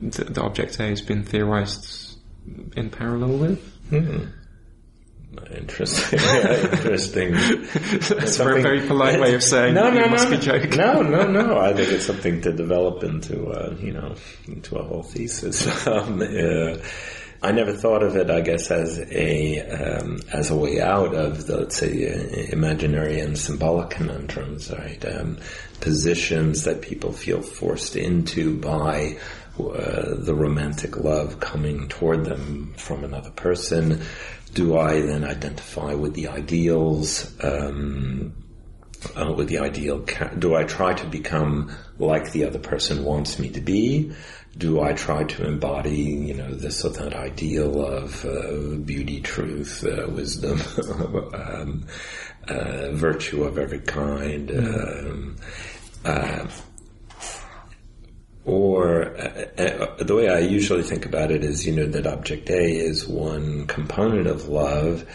[0.01, 2.19] the, the object A has been theorized
[2.77, 3.91] in parallel with.
[3.91, 4.31] Mm-hmm.
[5.55, 6.19] Interesting.
[6.73, 7.33] Interesting.
[7.33, 11.59] That's a very polite way of saying no, no, no, no, no, no.
[11.59, 14.17] I think it's something to develop into, uh, you know,
[14.49, 15.67] into a whole thesis.
[15.87, 16.77] Um, uh,
[17.42, 21.46] I never thought of it, I guess, as a um, as a way out of
[21.46, 25.03] the let's say uh, imaginary and symbolic conundrums, right?
[25.07, 25.38] Um,
[25.81, 29.16] positions that people feel forced into by
[29.59, 34.03] uh, the romantic love coming toward them from another person
[34.55, 37.33] do I then identify with the ideals?
[37.42, 38.35] Um,
[39.16, 40.05] uh, with the ideal,
[40.38, 44.12] do I try to become like the other person wants me to be?
[44.59, 49.85] Do I try to embody, you know, this or that ideal of uh, beauty, truth,
[49.85, 50.61] uh, wisdom,
[51.35, 51.87] um,
[52.49, 54.49] uh, virtue of every kind?
[54.49, 55.11] Mm-hmm.
[55.15, 55.37] Um,
[56.05, 56.47] uh,
[58.45, 62.49] or uh, uh, the way I usually think about it is, you know, that object
[62.51, 65.07] A is one component of love,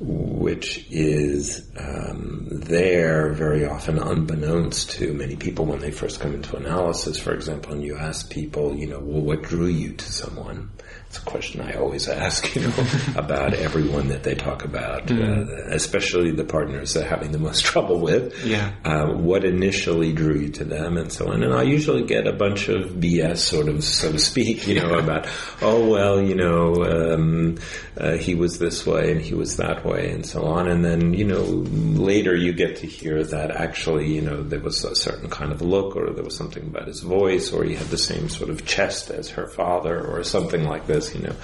[0.00, 6.56] which is um, there very often unbeknownst to many people when they first come into
[6.56, 7.18] analysis.
[7.18, 10.70] For example, and you ask people, you know, well, what drew you to someone?
[11.10, 12.72] It's a question I always ask, you know,
[13.16, 15.20] about everyone that they talk about, mm.
[15.20, 18.46] uh, especially the partners they're having the most trouble with.
[18.46, 18.70] Yeah.
[18.84, 21.42] Uh, what initially drew you to them and so on.
[21.42, 24.98] And I usually get a bunch of BS, sort of, so to speak, you know,
[25.00, 25.26] about,
[25.60, 27.58] oh, well, you know, um,
[27.96, 30.68] uh, he was this way and he was that way and so on.
[30.68, 34.84] And then, you know, later you get to hear that actually, you know, there was
[34.84, 37.88] a certain kind of look or there was something about his voice or he had
[37.88, 41.36] the same sort of chest as her father or something like this you know.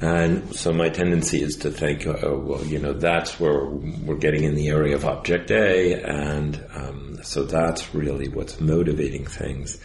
[0.00, 4.44] And so my tendency is to think, oh, well, you know, that's where we're getting
[4.44, 9.78] in the area of object A, and um, so that's really what's motivating things.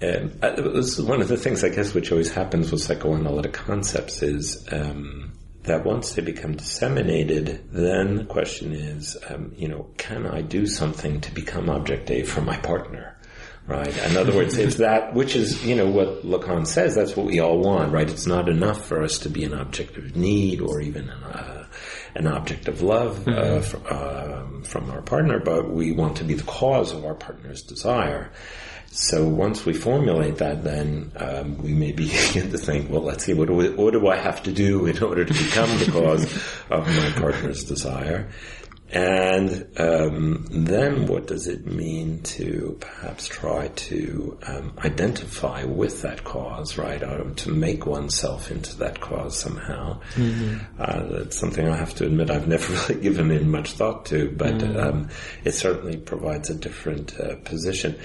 [0.00, 0.60] And uh,
[1.04, 5.32] one of the things, I guess, which always happens with psychoanalytic concepts is um,
[5.64, 10.66] that once they become disseminated, then the question is, um, you know, can I do
[10.66, 13.17] something to become object A for my partner?
[13.68, 13.96] Right?
[14.06, 17.38] In other words, it's that, which is, you know, what Lacan says, that's what we
[17.38, 18.08] all want, right?
[18.08, 21.66] It's not enough for us to be an object of need or even an, uh,
[22.14, 23.86] an object of love uh, mm-hmm.
[24.60, 28.32] uh, from our partner, but we want to be the cause of our partner's desire.
[28.90, 33.34] So once we formulate that, then um, we may begin to think, well, let's see,
[33.34, 36.24] what do, we, what do I have to do in order to become the cause
[36.70, 38.28] of my partner's desire?
[38.90, 46.24] And um, then what does it mean to perhaps try to um, identify with that
[46.24, 47.02] cause, right?
[47.02, 50.00] Or to make oneself into that cause somehow.
[50.14, 50.80] Mm-hmm.
[50.80, 54.30] Uh, that's something I have to admit I've never really given in much thought to,
[54.30, 54.78] but mm-hmm.
[54.78, 55.08] um,
[55.44, 57.98] it certainly provides a different uh, position.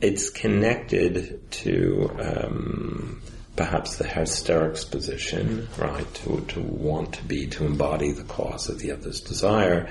[0.00, 3.22] It's connected to um,
[3.56, 8.78] perhaps the hysterics position, right, to, to want to be, to embody the cause of
[8.78, 9.90] the other's desire.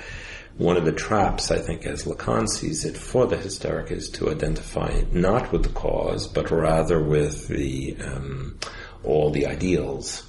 [0.57, 4.29] One of the traps, I think, as Lacan sees it, for the hysteric is to
[4.29, 8.59] identify not with the cause, but rather with the um,
[9.03, 10.23] all the ideals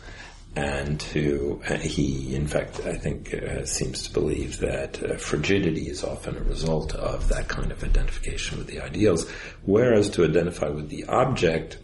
[0.56, 5.88] and to uh, he in fact i think uh, seems to believe that uh, frigidity
[5.88, 9.30] is often a result of that kind of identification with the ideals
[9.64, 11.78] whereas to identify with the object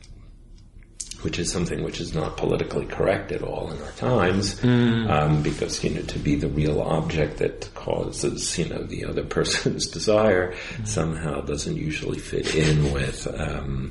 [1.22, 5.10] which is something which is not politically correct at all in our times, mm.
[5.10, 9.24] um, because you know to be the real object that causes you know the other
[9.36, 10.86] person's desire mm.
[10.86, 13.88] somehow doesn't usually fit in with um,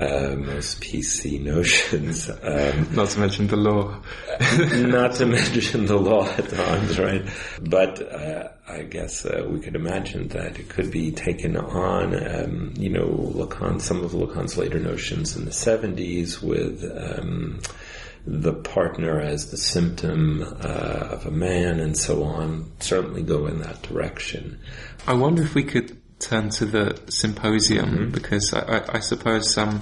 [0.00, 2.30] uh, most PC notions.
[2.30, 4.00] Um, not to mention the law.
[4.72, 7.22] not to mention the law at times, right?
[7.60, 12.74] But uh, I guess uh, we could imagine that it could be taken on, um,
[12.76, 17.60] you know, Lacan, some of Lacan's later notions in the 70s with um,
[18.26, 23.60] the partner as the symptom uh, of a man and so on, certainly go in
[23.60, 24.58] that direction.
[25.06, 28.10] I wonder if we could turn to the symposium mm-hmm.
[28.10, 29.80] because I, I, I suppose um,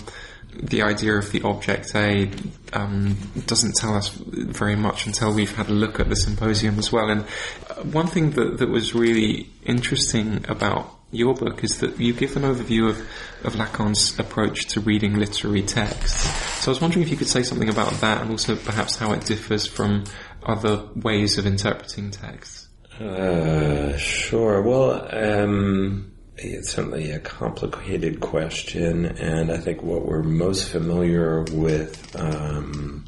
[0.55, 2.31] the idea of the object A
[2.73, 6.91] um, doesn't tell us very much until we've had a look at the symposium as
[6.91, 7.11] well.
[7.11, 7.23] And
[7.69, 12.37] uh, one thing that, that was really interesting about your book is that you give
[12.37, 12.99] an overview of,
[13.45, 16.29] of Lacan's approach to reading literary texts.
[16.63, 19.13] So I was wondering if you could say something about that and also perhaps how
[19.13, 20.05] it differs from
[20.43, 22.69] other ways of interpreting texts.
[23.01, 24.61] Uh, sure.
[24.61, 26.08] Well, um,
[26.39, 33.05] it's certainly a complicated question, and I think what we're most familiar with um,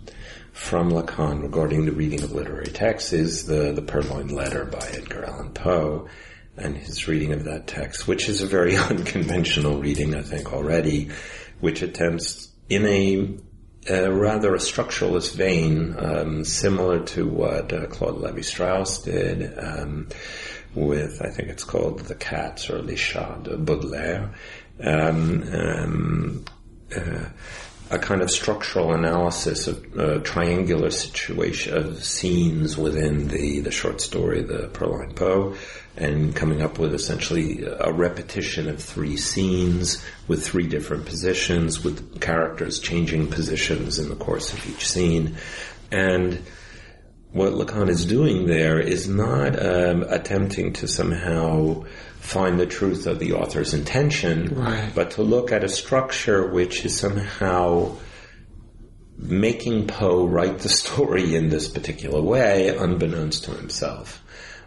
[0.52, 5.24] from Lacan regarding the reading of literary texts is the, the Purloined Letter by Edgar
[5.24, 6.08] Allan Poe
[6.56, 11.10] and his reading of that text, which is a very unconventional reading, I think, already,
[11.60, 13.38] which attempts in a
[13.88, 20.08] rather a structuralist vein, um, similar to what uh, Claude Levi-Strauss did, um,
[20.74, 24.30] with, I think it's called The Cats or Les Chats de Baudelaire.
[24.83, 26.44] Um, um,
[26.96, 27.24] uh,
[27.90, 34.00] a kind of structural analysis of uh, triangular situation of scenes within the, the short
[34.00, 35.56] story, the Purloined Poe,
[35.96, 42.20] and coming up with essentially a repetition of three scenes with three different positions, with
[42.20, 45.37] characters changing positions in the course of each scene.
[45.90, 46.40] And
[47.32, 51.84] what Lacan is doing there is not um, attempting to somehow
[52.18, 54.90] find the truth of the author's intention, right.
[54.94, 57.96] but to look at a structure which is somehow
[59.16, 64.22] making Poe write the story in this particular way, unbeknownst to himself.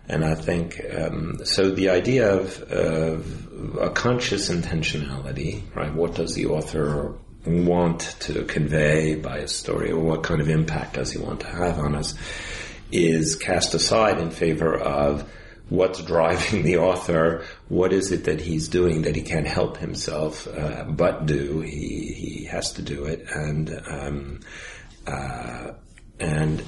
[0.08, 1.72] And I think um, so.
[1.72, 5.94] The idea of, of, a conscious intentionality, right?
[5.94, 10.96] What does the author want to convey by a story, or what kind of impact
[10.96, 12.16] does he want to have on us?
[12.94, 15.30] is cast aside in favor of
[15.70, 20.48] what's driving the author, what is it that he's doing that he can't help himself
[20.48, 21.62] uh, but do.
[21.62, 24.40] He he has to do it, and um,
[25.08, 25.72] uh,
[26.20, 26.64] and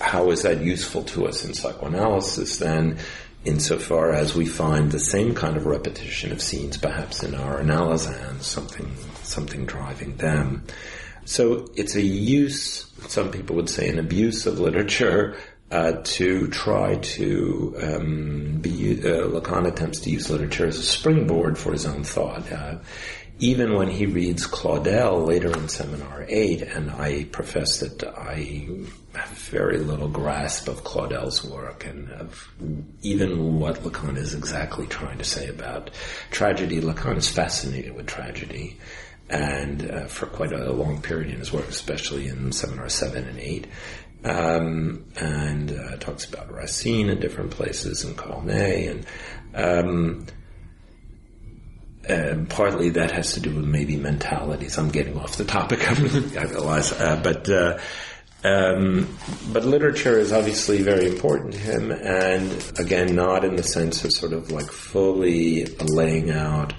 [0.00, 2.98] how is that useful to us in psychoanalysis then?
[3.44, 8.46] Insofar as we find the same kind of repetition of scenes, perhaps in our analysands,
[8.46, 8.88] something
[9.22, 10.64] something driving them.
[11.24, 15.36] So it's a use, some people would say an abuse of literature
[15.70, 21.56] uh, to try to um, be, uh, Lacan attempts to use literature as a springboard
[21.56, 22.50] for his own thought.
[22.52, 22.78] Uh,
[23.38, 28.68] even when he reads Claudel later in Seminar 8, and I profess that I
[29.14, 32.48] have very little grasp of Claudel's work and of
[33.00, 35.90] even what Lacan is exactly trying to say about
[36.30, 36.80] tragedy.
[36.80, 38.78] Lacan is fascinated with tragedy
[39.32, 43.38] and uh, for quite a long period in his work, especially in seminar seven and
[43.38, 43.66] eight.
[44.24, 49.06] Um, and uh, talks about Racine in different places and Corneille, and
[49.52, 50.26] um,
[52.08, 54.78] uh, partly that has to do with maybe mentalities.
[54.78, 55.90] I'm getting off the topic,
[56.38, 57.48] I realize, uh, but.
[57.48, 57.78] Uh,
[58.44, 59.16] um,
[59.52, 64.12] but literature is obviously very important to him, and again, not in the sense of
[64.12, 66.72] sort of like fully laying out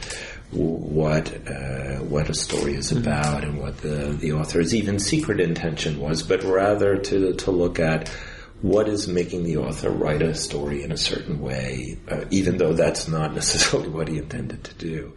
[0.55, 3.07] what uh, what a story is mm-hmm.
[3.07, 7.79] about and what the the author's even secret intention was, but rather to to look
[7.79, 8.09] at
[8.61, 12.73] what is making the author write a story in a certain way, uh, even though
[12.73, 15.13] that's not necessarily what he intended to do.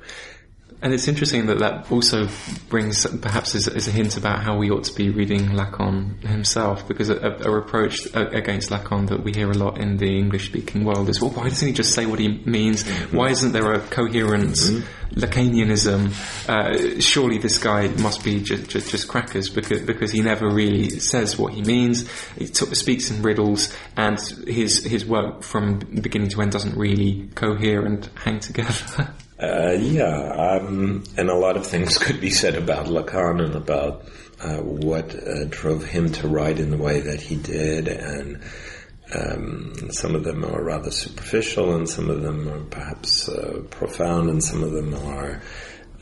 [0.82, 2.28] And it's interesting that that also
[2.68, 6.86] brings perhaps as, as, a hint about how we ought to be reading Lacan himself,
[6.86, 11.08] because a, a reproach against Lacan that we hear a lot in the English-speaking world
[11.08, 12.86] is, well, why doesn't he just say what he means?
[13.10, 15.18] Why isn't there a coherent mm-hmm.
[15.18, 16.12] Lacanianism?
[16.46, 20.90] Uh, surely this guy must be just, just, just, crackers because because he never really
[20.90, 22.06] says what he means.
[22.36, 27.28] He t- speaks in riddles, and his his work from beginning to end doesn't really
[27.34, 29.14] cohere and hang together.
[29.38, 34.06] Uh, yeah, um, and a lot of things could be said about Lacan and about
[34.40, 38.40] uh, what uh, drove him to write in the way that he did, and
[39.14, 44.30] um, some of them are rather superficial, and some of them are perhaps uh, profound,
[44.30, 45.42] and some of them are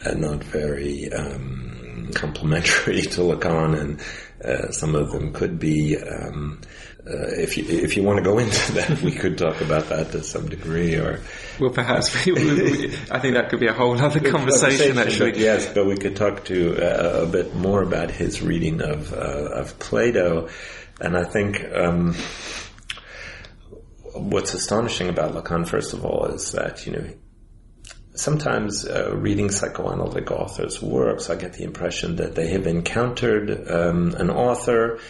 [0.06, 4.00] uh, not very um, complimentary to Lacan, and
[4.44, 5.96] uh, some of them could be.
[7.06, 10.10] Uh, if you if you want to go into that, we could talk about that
[10.12, 11.20] to some degree, or
[11.60, 14.96] well, perhaps we, we, I think that could be a whole other conversation.
[14.96, 18.80] Actually, but yes, but we could talk to uh, a bit more about his reading
[18.80, 20.48] of uh, of Plato,
[20.98, 22.14] and I think um,
[24.14, 27.06] what's astonishing about Lacan, first of all, is that you know
[28.14, 34.14] sometimes uh, reading psychoanalytic authors' works, I get the impression that they have encountered um,
[34.14, 35.00] an author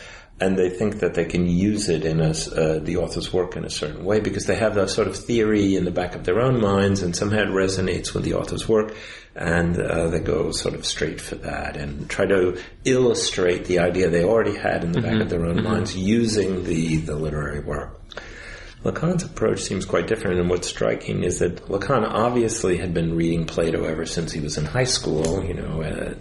[0.44, 3.64] and they think that they can use it in a, uh, the author's work in
[3.64, 6.38] a certain way because they have that sort of theory in the back of their
[6.38, 8.94] own minds and somehow it resonates with the author's work
[9.34, 14.10] and uh, they go sort of straight for that and try to illustrate the idea
[14.10, 15.12] they already had in the mm-hmm.
[15.12, 15.72] back of their own mm-hmm.
[15.72, 18.03] minds using the, the literary work.
[18.84, 23.46] Lacan's approach seems quite different, and what's striking is that Lacan obviously had been reading
[23.46, 26.14] Plato ever since he was in high school, you know, uh,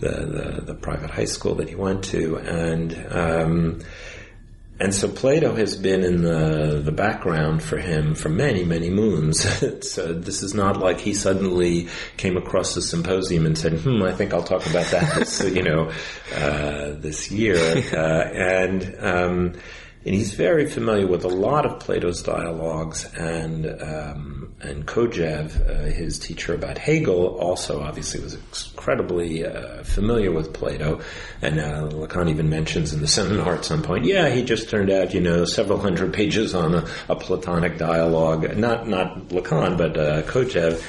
[0.00, 3.80] the, the, the private high school that he went to, and um,
[4.78, 9.40] and so Plato has been in the the background for him for many many moons.
[9.88, 14.12] so this is not like he suddenly came across the symposium and said, "Hmm, I
[14.12, 15.90] think I'll talk about that this you know
[16.34, 17.56] uh, this year,"
[17.94, 18.96] uh, and.
[18.98, 19.54] Um,
[20.04, 25.92] and he's very familiar with a lot of Plato's dialogues, and um, and Kojève, uh,
[25.92, 31.00] his teacher about Hegel, also obviously was incredibly uh, familiar with Plato.
[31.40, 34.90] And uh, Lacan even mentions in the seminar at some point, yeah, he just turned
[34.90, 38.56] out, you know, several hundred pages on a, a Platonic dialogue.
[38.56, 40.82] Not not Lacan, but uh, Kojève.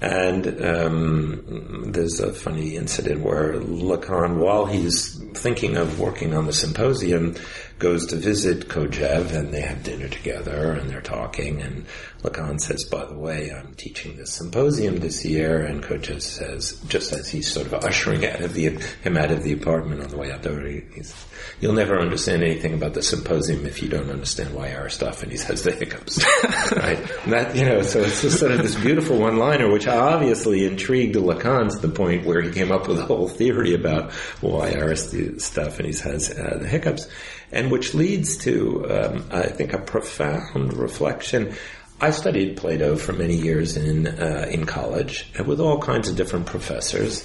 [0.00, 6.52] And um, there's a funny incident where Lacan, while he's thinking of working on the
[6.52, 7.36] symposium,
[7.82, 11.84] goes to visit Kojève and they have dinner together and they're talking and
[12.22, 17.12] Lacan says, by the way, I'm teaching this symposium this year and Kojève says, just
[17.12, 18.68] as he's sort of ushering out of the,
[19.02, 21.12] him out of the apartment on the way out there, he's,
[21.60, 25.72] you'll never understand anything about the symposium if you don't understand why Aristophanes has the
[25.72, 26.24] hiccups.
[26.76, 27.00] right?
[27.24, 31.16] And that, you know, so it's just sort of this beautiful one-liner which obviously intrigued
[31.16, 36.00] Lacan to the point where he came up with a whole theory about why Aristophanes
[36.02, 37.08] has uh, the hiccups
[37.52, 41.54] and which leads to, um, I think, a profound reflection.
[42.00, 46.46] I studied Plato for many years in uh, in college with all kinds of different
[46.46, 47.24] professors,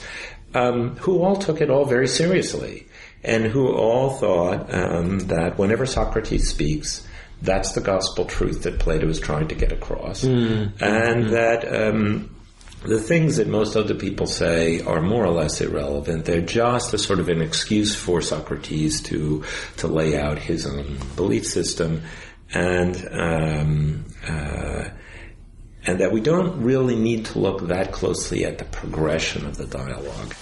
[0.53, 2.87] um, who all took it all very seriously,
[3.23, 7.07] and who all thought um, that whenever Socrates speaks,
[7.41, 10.71] that's the gospel truth that Plato is trying to get across, mm.
[10.79, 11.31] and mm.
[11.31, 12.36] that um,
[12.87, 16.25] the things that most other people say are more or less irrelevant.
[16.25, 19.43] They're just a sort of an excuse for Socrates to
[19.77, 22.01] to lay out his own belief system,
[22.53, 24.85] and um, uh,
[25.85, 29.67] and that we don't really need to look that closely at the progression of the
[29.67, 30.33] dialogue.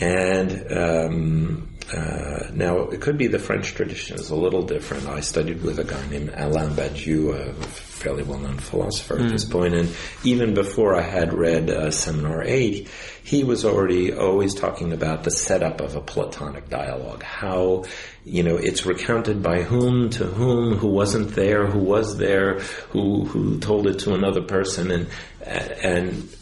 [0.00, 5.08] And um, uh, now it could be the French tradition is a little different.
[5.08, 9.26] I studied with a guy named Alain Badiou, a fairly well-known philosopher mm.
[9.26, 9.52] at this hmm.
[9.52, 12.88] point, and even before I had read uh, Seminar Eight,
[13.22, 17.22] he was already always talking about the setup of a Platonic dialogue.
[17.22, 17.84] How
[18.24, 22.60] you know it's recounted by whom to whom, who wasn't there, who was there,
[22.90, 25.08] who who told it to another person, and
[25.42, 26.36] and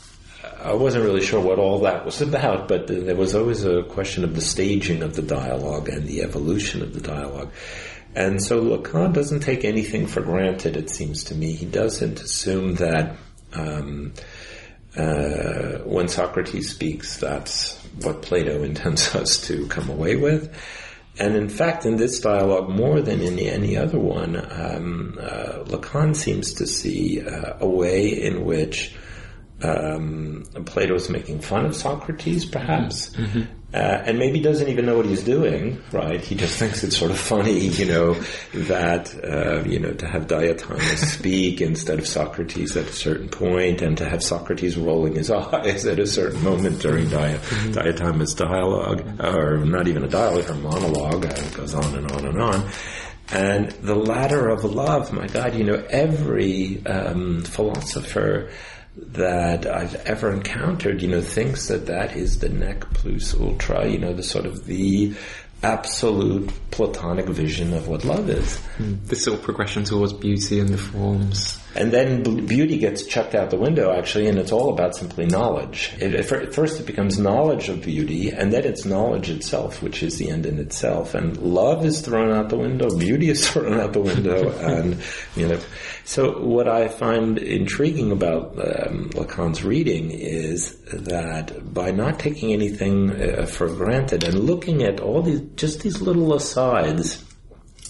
[0.60, 4.24] I wasn't really sure what all that was about, but there was always a question
[4.24, 7.52] of the staging of the dialogue and the evolution of the dialogue.
[8.14, 11.52] And so Lacan doesn't take anything for granted, it seems to me.
[11.52, 13.16] He doesn't assume that
[13.52, 14.12] um,
[14.96, 20.52] uh, when Socrates speaks, that's what Plato intends us to come away with.
[21.20, 26.14] And in fact, in this dialogue, more than in any other one, um, uh, Lacan
[26.14, 28.94] seems to see uh, a way in which
[29.62, 33.42] um, Plato is making fun of Socrates, perhaps, mm-hmm.
[33.74, 35.82] uh, and maybe doesn't even know what he's doing.
[35.90, 36.20] Right?
[36.20, 38.14] He just thinks it's sort of funny, you know,
[38.54, 43.82] that uh, you know to have Diotima speak instead of Socrates at a certain point,
[43.82, 47.72] and to have Socrates rolling his eyes at a certain moment during Di- mm-hmm.
[47.72, 51.24] Diotima's dialogue, or not even a dialogue, or monologue.
[51.24, 52.70] it goes on and on and on.
[53.30, 58.50] And the ladder of love, my God, you know, every um, philosopher
[59.12, 63.98] that I've ever encountered, you know, thinks that that is the nec plus ultra, you
[63.98, 65.14] know, the sort of the
[65.62, 68.60] absolute platonic vision of what love is.
[68.78, 69.14] Mm.
[69.16, 71.57] Sort of progression towards beauty and the forms.
[71.74, 75.92] And then beauty gets chucked out the window, actually, and it's all about simply knowledge.
[76.00, 80.16] It, at first, it becomes knowledge of beauty, and then it's knowledge itself, which is
[80.16, 81.14] the end in itself.
[81.14, 85.00] And love is thrown out the window, beauty is thrown out the window, and
[85.36, 85.60] you know.
[86.04, 93.10] So, what I find intriguing about um, Lacan's reading is that by not taking anything
[93.10, 97.22] uh, for granted and looking at all these, just these little asides,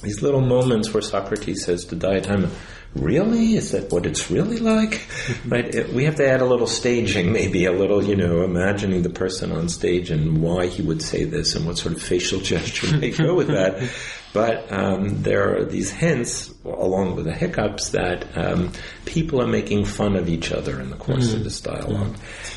[0.03, 2.51] these little moments where Socrates says to Diotima
[2.95, 3.55] really?
[3.55, 5.07] Is that what it's really like?
[5.47, 5.75] right?
[5.75, 9.11] It, we have to add a little staging, maybe a little, you know, imagining the
[9.11, 12.97] person on stage and why he would say this and what sort of facial gesture
[12.97, 13.89] may go with that.
[14.35, 18.73] But um, there are these hints, along with the hiccups, that um,
[19.07, 21.37] people are making fun of each other in the course mm.
[21.37, 22.15] of this dialogue.
[22.15, 22.55] Mm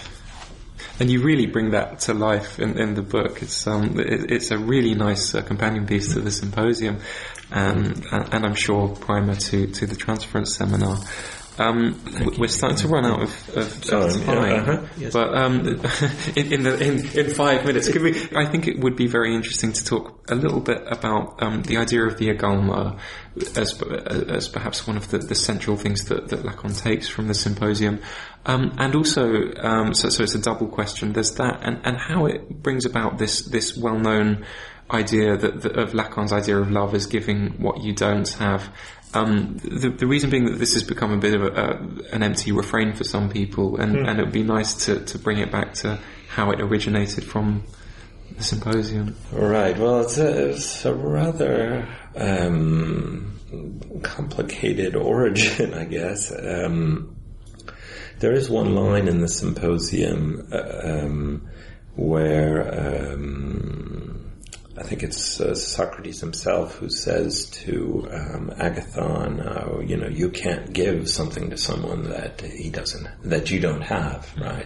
[1.01, 3.41] and you really bring that to life in, in the book.
[3.41, 6.99] It's um, it, it's a really nice uh, companion piece to the symposium,
[7.51, 10.97] um, and, and, I'm sure primer to to the transference seminar.
[11.57, 12.01] Um,
[12.37, 14.87] we're starting to run out of, of, of time, yeah, uh-huh.
[14.97, 15.13] yes.
[15.13, 15.59] but um,
[16.35, 19.73] in, in, the, in, in, five minutes, we, I think it would be very interesting
[19.73, 22.97] to talk a little bit about um, the idea of the agalma
[23.57, 27.33] as, as perhaps one of the, the central things that, that Lacan takes from the
[27.33, 28.01] symposium,
[28.45, 31.11] um, and also um, so, so it's a double question.
[31.11, 34.45] There's that, and, and how it brings about this this well known
[34.89, 38.69] idea that, that, of Lacan's idea of love as giving what you don't have,
[39.13, 42.51] um, the, the, reason being that this has become a bit of a, an empty
[42.51, 44.07] refrain for some people, and, mm.
[44.07, 45.99] and it would be nice to, to bring it back to
[46.29, 47.63] how it originated from
[48.37, 49.17] the symposium.
[49.31, 49.77] Right.
[49.77, 53.37] Well, it's a, it's a rather um,
[54.01, 56.31] complicated origin, I guess.
[56.31, 57.15] Um,
[58.19, 61.49] there is one line in the symposium uh, um,
[61.95, 64.30] where um,
[64.81, 70.29] I think it's uh, Socrates himself who says to um, Agathon, uh, you know, you
[70.29, 74.65] can't give something to someone that he doesn't, that you don't have, right?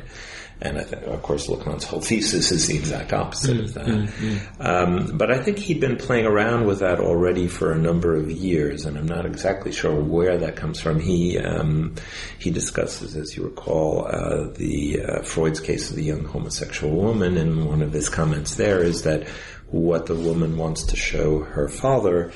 [0.62, 3.86] And I think, of course, Lacan's whole thesis is the exact opposite mm, of that.
[3.88, 4.66] Mm, mm.
[4.66, 8.32] Um, but I think he'd been playing around with that already for a number of
[8.32, 11.02] years, and I'm not exactly sure where that comes from.
[11.02, 11.96] He um,
[12.40, 17.36] he discusses, as you recall, uh, the uh, Freud's case of the young homosexual woman,
[17.36, 19.28] and one of his comments there is that
[19.72, 22.32] what the woman wants to show her father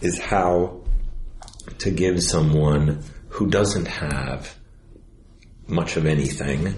[0.00, 0.80] is how
[1.78, 4.54] to give someone who doesn't have
[5.66, 6.74] much of anything.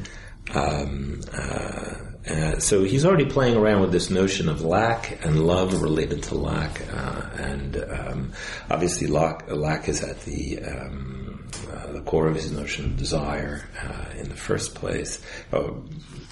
[0.55, 1.95] Um, uh,
[2.29, 6.35] uh, so he's already playing around with this notion of lack and love related to
[6.35, 8.33] lack, uh, and um,
[8.69, 13.63] obviously lack, lack, is at the um, uh, the core of his notion of desire
[13.81, 15.21] uh, in the first place.
[15.53, 15.85] Oh,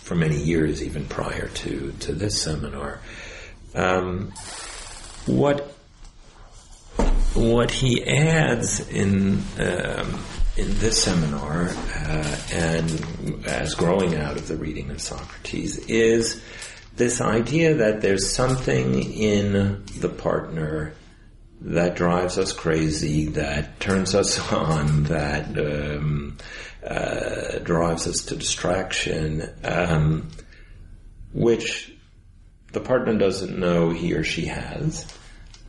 [0.05, 3.01] for many years, even prior to to this seminar.
[3.75, 4.33] Um,
[5.27, 5.75] what
[7.35, 10.23] what he adds in um,
[10.57, 16.41] in this seminar uh, and as growing out of the reading of Socrates is
[16.97, 20.93] this idea that there's something in the partner
[21.61, 26.37] that drives us crazy, that turns us on, that um,
[26.87, 30.29] uh, drives us to distraction, um,
[31.33, 31.93] which
[32.73, 35.07] the partner doesn't know he or she has,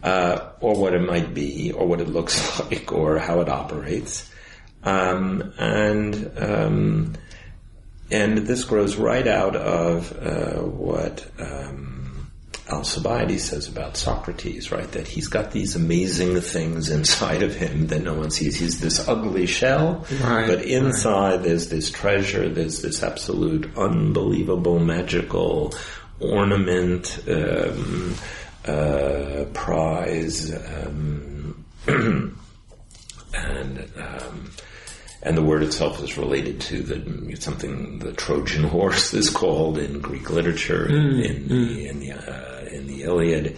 [0.03, 4.29] uh, or what it might be, or what it looks like, or how it operates.
[4.83, 7.13] Um, and um,
[8.11, 11.94] and this grows right out of uh, what um,
[12.69, 14.91] Alcibiades says about Socrates, right?
[14.91, 18.55] That he's got these amazing things inside of him that no one sees.
[18.55, 21.43] He's this ugly shell, right, but inside right.
[21.43, 22.49] there's this treasure.
[22.49, 25.75] There's this absolute, unbelievable, magical
[26.19, 28.15] ornament, um,
[28.65, 32.33] uh, prize, um, and
[33.95, 34.51] um,
[35.25, 39.99] and the word itself is related to the something the Trojan horse is called in
[39.99, 41.49] Greek literature mm, in, mm.
[41.49, 43.57] the in the uh, in the Iliad,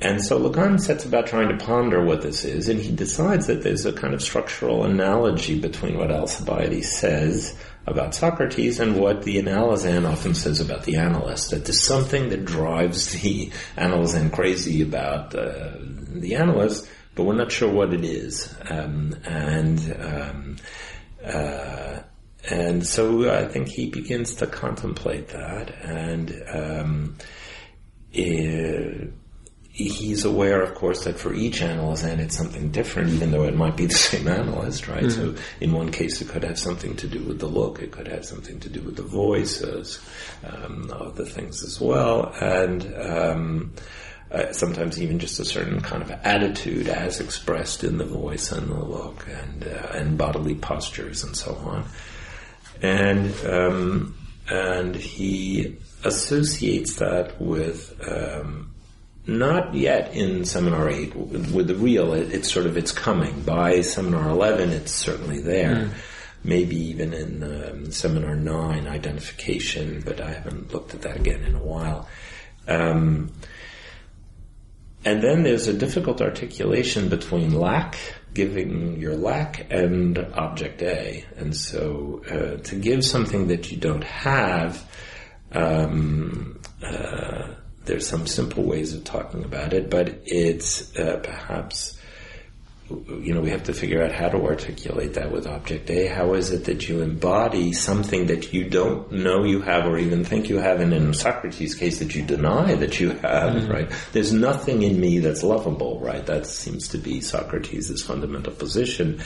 [0.00, 3.62] and so Lacan sets about trying to ponder what this is, and he decides that
[3.62, 9.42] there's a kind of structural analogy between what Alcibiades says about Socrates and what the
[9.42, 15.34] analysand often says about the analyst, that there's something that drives the analysand crazy about
[15.34, 18.54] uh, the analyst, but we're not sure what it is.
[18.70, 20.56] Um, and um,
[21.24, 22.00] uh,
[22.48, 27.16] and so I think he begins to contemplate that, and um,
[28.12, 29.12] it,
[29.78, 33.54] he's aware, of course, that for each analyst, and it's something different, even though it
[33.54, 35.04] might be the same analyst, right?
[35.04, 35.36] Mm-hmm.
[35.36, 38.08] So in one case, it could have something to do with the look, it could
[38.08, 40.00] have something to do with the voices,
[40.44, 43.72] um, the things as well, and um,
[44.32, 48.68] uh, sometimes even just a certain kind of attitude as expressed in the voice and
[48.68, 51.84] the look and uh, and bodily postures and so on,
[52.82, 54.14] and um,
[54.50, 58.74] and he associates that with um,
[59.26, 63.42] not yet in seminar 8 with the real it, it's sort of it's coming.
[63.42, 65.74] By seminar 11 it's certainly there.
[65.74, 65.90] Mm.
[66.44, 71.54] maybe even in um, seminar 9 identification but i haven't looked at that again in
[71.54, 72.08] a while.
[72.68, 73.32] Um,
[75.04, 77.96] and then there's a difficult articulation between lack
[78.34, 81.24] giving your lack and object a.
[81.36, 84.88] And so uh, to give something that you don't have
[85.52, 87.48] um, uh,
[87.84, 91.98] there's some simple ways of talking about it, but it's uh, perhaps
[92.90, 96.06] you know we have to figure out how to articulate that with object A.
[96.06, 100.24] How is it that you embody something that you don't know you have or even
[100.24, 103.70] think you have, and in Socrates' case that you deny that you have, mm-hmm.
[103.70, 103.90] right?
[104.12, 106.24] There's nothing in me that's lovable, right?
[106.24, 109.20] That seems to be Socrates' fundamental position.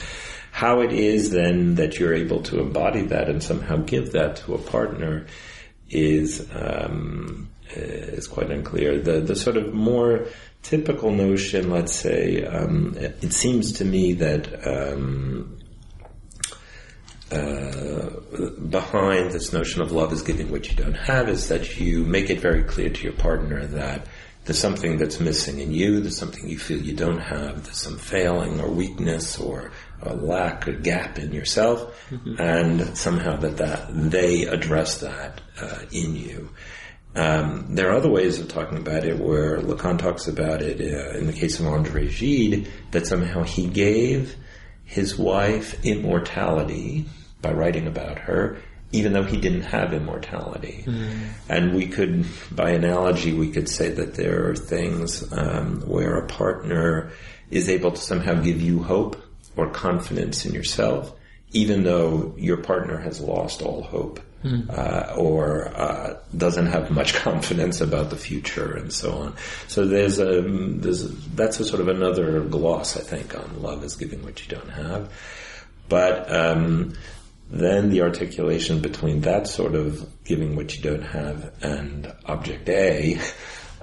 [0.51, 4.53] How it is then that you're able to embody that and somehow give that to
[4.53, 5.25] a partner
[5.89, 8.99] is um, is quite unclear.
[8.99, 10.27] The the sort of more
[10.61, 15.59] typical notion, let's say, um, it, it, seems to me that um,
[17.31, 18.09] uh,
[18.69, 22.29] behind this notion of love is giving what you don't have is that you make
[22.29, 24.07] it very clear to your partner that
[24.45, 27.97] there's something that's missing in you, there's something you feel you don't have, there's some
[27.97, 29.71] failing or weakness or
[30.01, 32.35] a lack or gap in yourself, mm-hmm.
[32.39, 36.49] and somehow that, that they address that uh, in you.
[37.15, 41.17] Um, there are other ways of talking about it where Lacan talks about it uh,
[41.17, 44.35] in the case of Andre Gide that somehow he gave
[44.83, 47.05] his wife immortality
[47.41, 48.57] by writing about her,
[48.91, 50.83] even though he didn't have immortality.
[50.87, 51.19] Mm.
[51.49, 56.27] And we could, by analogy, we could say that there are things um, where a
[56.27, 57.11] partner
[57.51, 59.21] is able to somehow give you hope
[59.55, 61.13] or confidence in yourself,
[61.51, 64.69] even though your partner has lost all hope mm.
[64.69, 69.35] uh, or uh, doesn't have much confidence about the future and so on.
[69.67, 73.83] So there's a there's a, that's a sort of another gloss I think on love
[73.83, 75.11] is giving what you don't have,
[75.89, 76.33] but.
[76.33, 76.93] Um,
[77.49, 83.19] then the articulation between that sort of giving what you don't have and object A,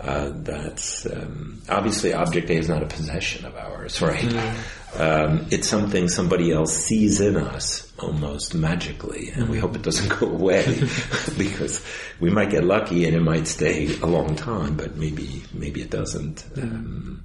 [0.01, 4.19] uh, that's um, obviously object A is not a possession of ours, right?
[4.19, 4.80] Mm.
[4.97, 10.09] Um, it's something somebody else sees in us almost magically, and we hope it doesn't
[10.19, 10.65] go away
[11.39, 11.85] because
[12.19, 15.91] we might get lucky and it might stay a long time, but maybe maybe it
[15.91, 16.45] doesn't.
[16.57, 17.25] Um,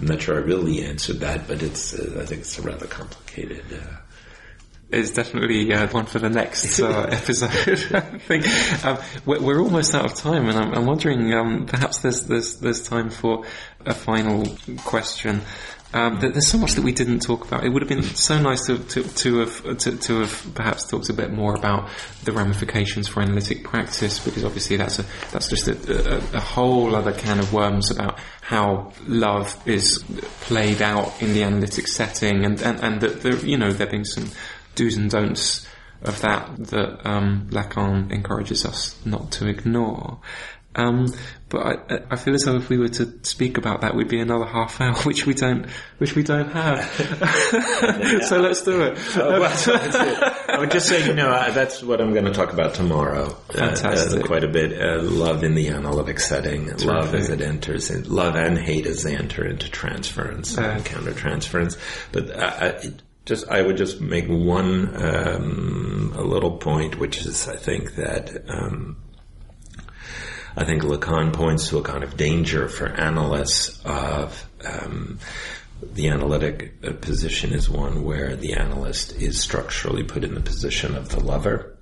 [0.00, 2.86] I'm not sure I really answered that, but it's uh, I think it's a rather
[2.86, 3.64] complicated.
[3.72, 3.96] Uh,
[4.90, 7.50] is definitely uh, one for the next uh, episode.
[7.94, 8.46] I think
[8.84, 12.56] um, we're, we're, almost out of time, and I'm, I'm wondering um, perhaps there's, there's
[12.60, 13.44] there's time for
[13.84, 14.46] a final
[14.84, 15.42] question.
[15.94, 17.64] Um, there's so much that we didn't talk about.
[17.64, 21.08] It would have been so nice to, to, to have to, to, have perhaps talked
[21.08, 21.88] a bit more about
[22.24, 26.96] the ramifications for analytic practice, because obviously that's a that's just a, a, a whole
[26.96, 30.02] other can of worms about how love is
[30.40, 34.04] played out in the analytic setting, and and, and that there, you know there being
[34.04, 34.28] some
[34.74, 35.64] do's and don'ts
[36.02, 40.18] of that that um, Lacan encourages us not to ignore.
[40.76, 41.06] Um,
[41.48, 44.18] but I, I, feel as though if we were to speak about that, we'd be
[44.18, 45.66] another half hour, which we don't,
[45.98, 46.84] which we don't have.
[48.26, 48.98] so let's do it.
[49.16, 52.52] Oh, well, I would just say, you know, uh, that's what I'm going to talk
[52.52, 53.28] about tomorrow.
[53.50, 54.22] Fantastic.
[54.22, 54.80] Uh, uh, quite a bit.
[54.80, 56.66] Uh, love in the analytic setting.
[56.66, 56.86] Terrific.
[56.86, 57.90] Love as it enters.
[57.90, 61.78] In, love and hate as they enter into transference and countertransference.
[62.10, 62.30] But
[62.84, 67.94] it, just I would just make one um, a little point, which is I think
[67.94, 68.96] that um,
[70.56, 75.18] I think Lacan points to a kind of danger for analysts of um,
[75.82, 80.94] the analytic uh, position is one where the analyst is structurally put in the position
[80.94, 81.76] of the lover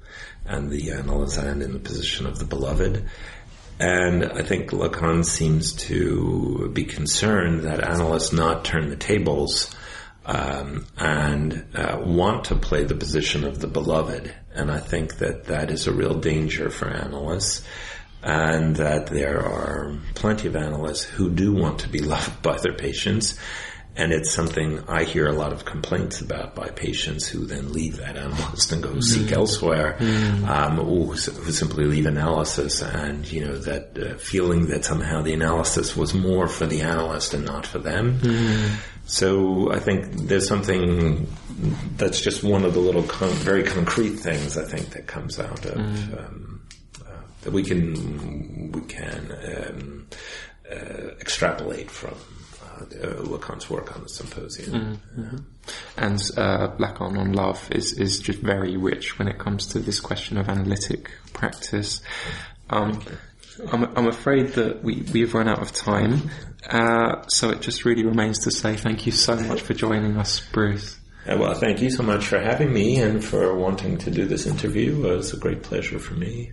[0.46, 3.04] and the analysand in the position of the beloved.
[3.78, 9.74] And I think Lacan seems to be concerned that analysts not turn the tables
[10.24, 14.32] um, and uh, want to play the position of the beloved.
[14.54, 17.66] And I think that that is a real danger for analysts.
[18.22, 22.74] And that there are plenty of analysts who do want to be loved by their
[22.74, 23.38] patients
[23.94, 27.98] and it's something I hear a lot of complaints about by patients who then leave
[27.98, 29.02] that analyst and go mm.
[29.02, 30.48] seek elsewhere, mm.
[30.48, 31.16] um, or who,
[31.52, 36.48] simply leave analysis and, you know, that uh, feeling that somehow the analysis was more
[36.48, 38.18] for the analyst and not for them.
[38.20, 38.76] Mm.
[39.04, 41.26] So I think there's something
[41.98, 45.66] that's just one of the little con- very concrete things I think that comes out
[45.66, 46.26] of mm.
[46.26, 46.51] um,
[47.42, 50.06] that we can we can um,
[50.70, 52.14] uh, extrapolate from
[52.80, 55.00] uh, Lacan's work on the symposium.
[55.16, 55.36] Mm-hmm.
[55.96, 60.00] And uh, Lacan on love is, is just very rich when it comes to this
[60.00, 62.02] question of analytic practice.
[62.70, 63.00] Um,
[63.70, 66.30] I'm, I'm afraid that we, we've run out of time,
[66.68, 70.40] uh, so it just really remains to say thank you so much for joining us,
[70.40, 70.98] Bruce.
[71.28, 74.46] Uh, well, thank you so much for having me and for wanting to do this
[74.46, 75.06] interview.
[75.06, 76.52] It was a great pleasure for me.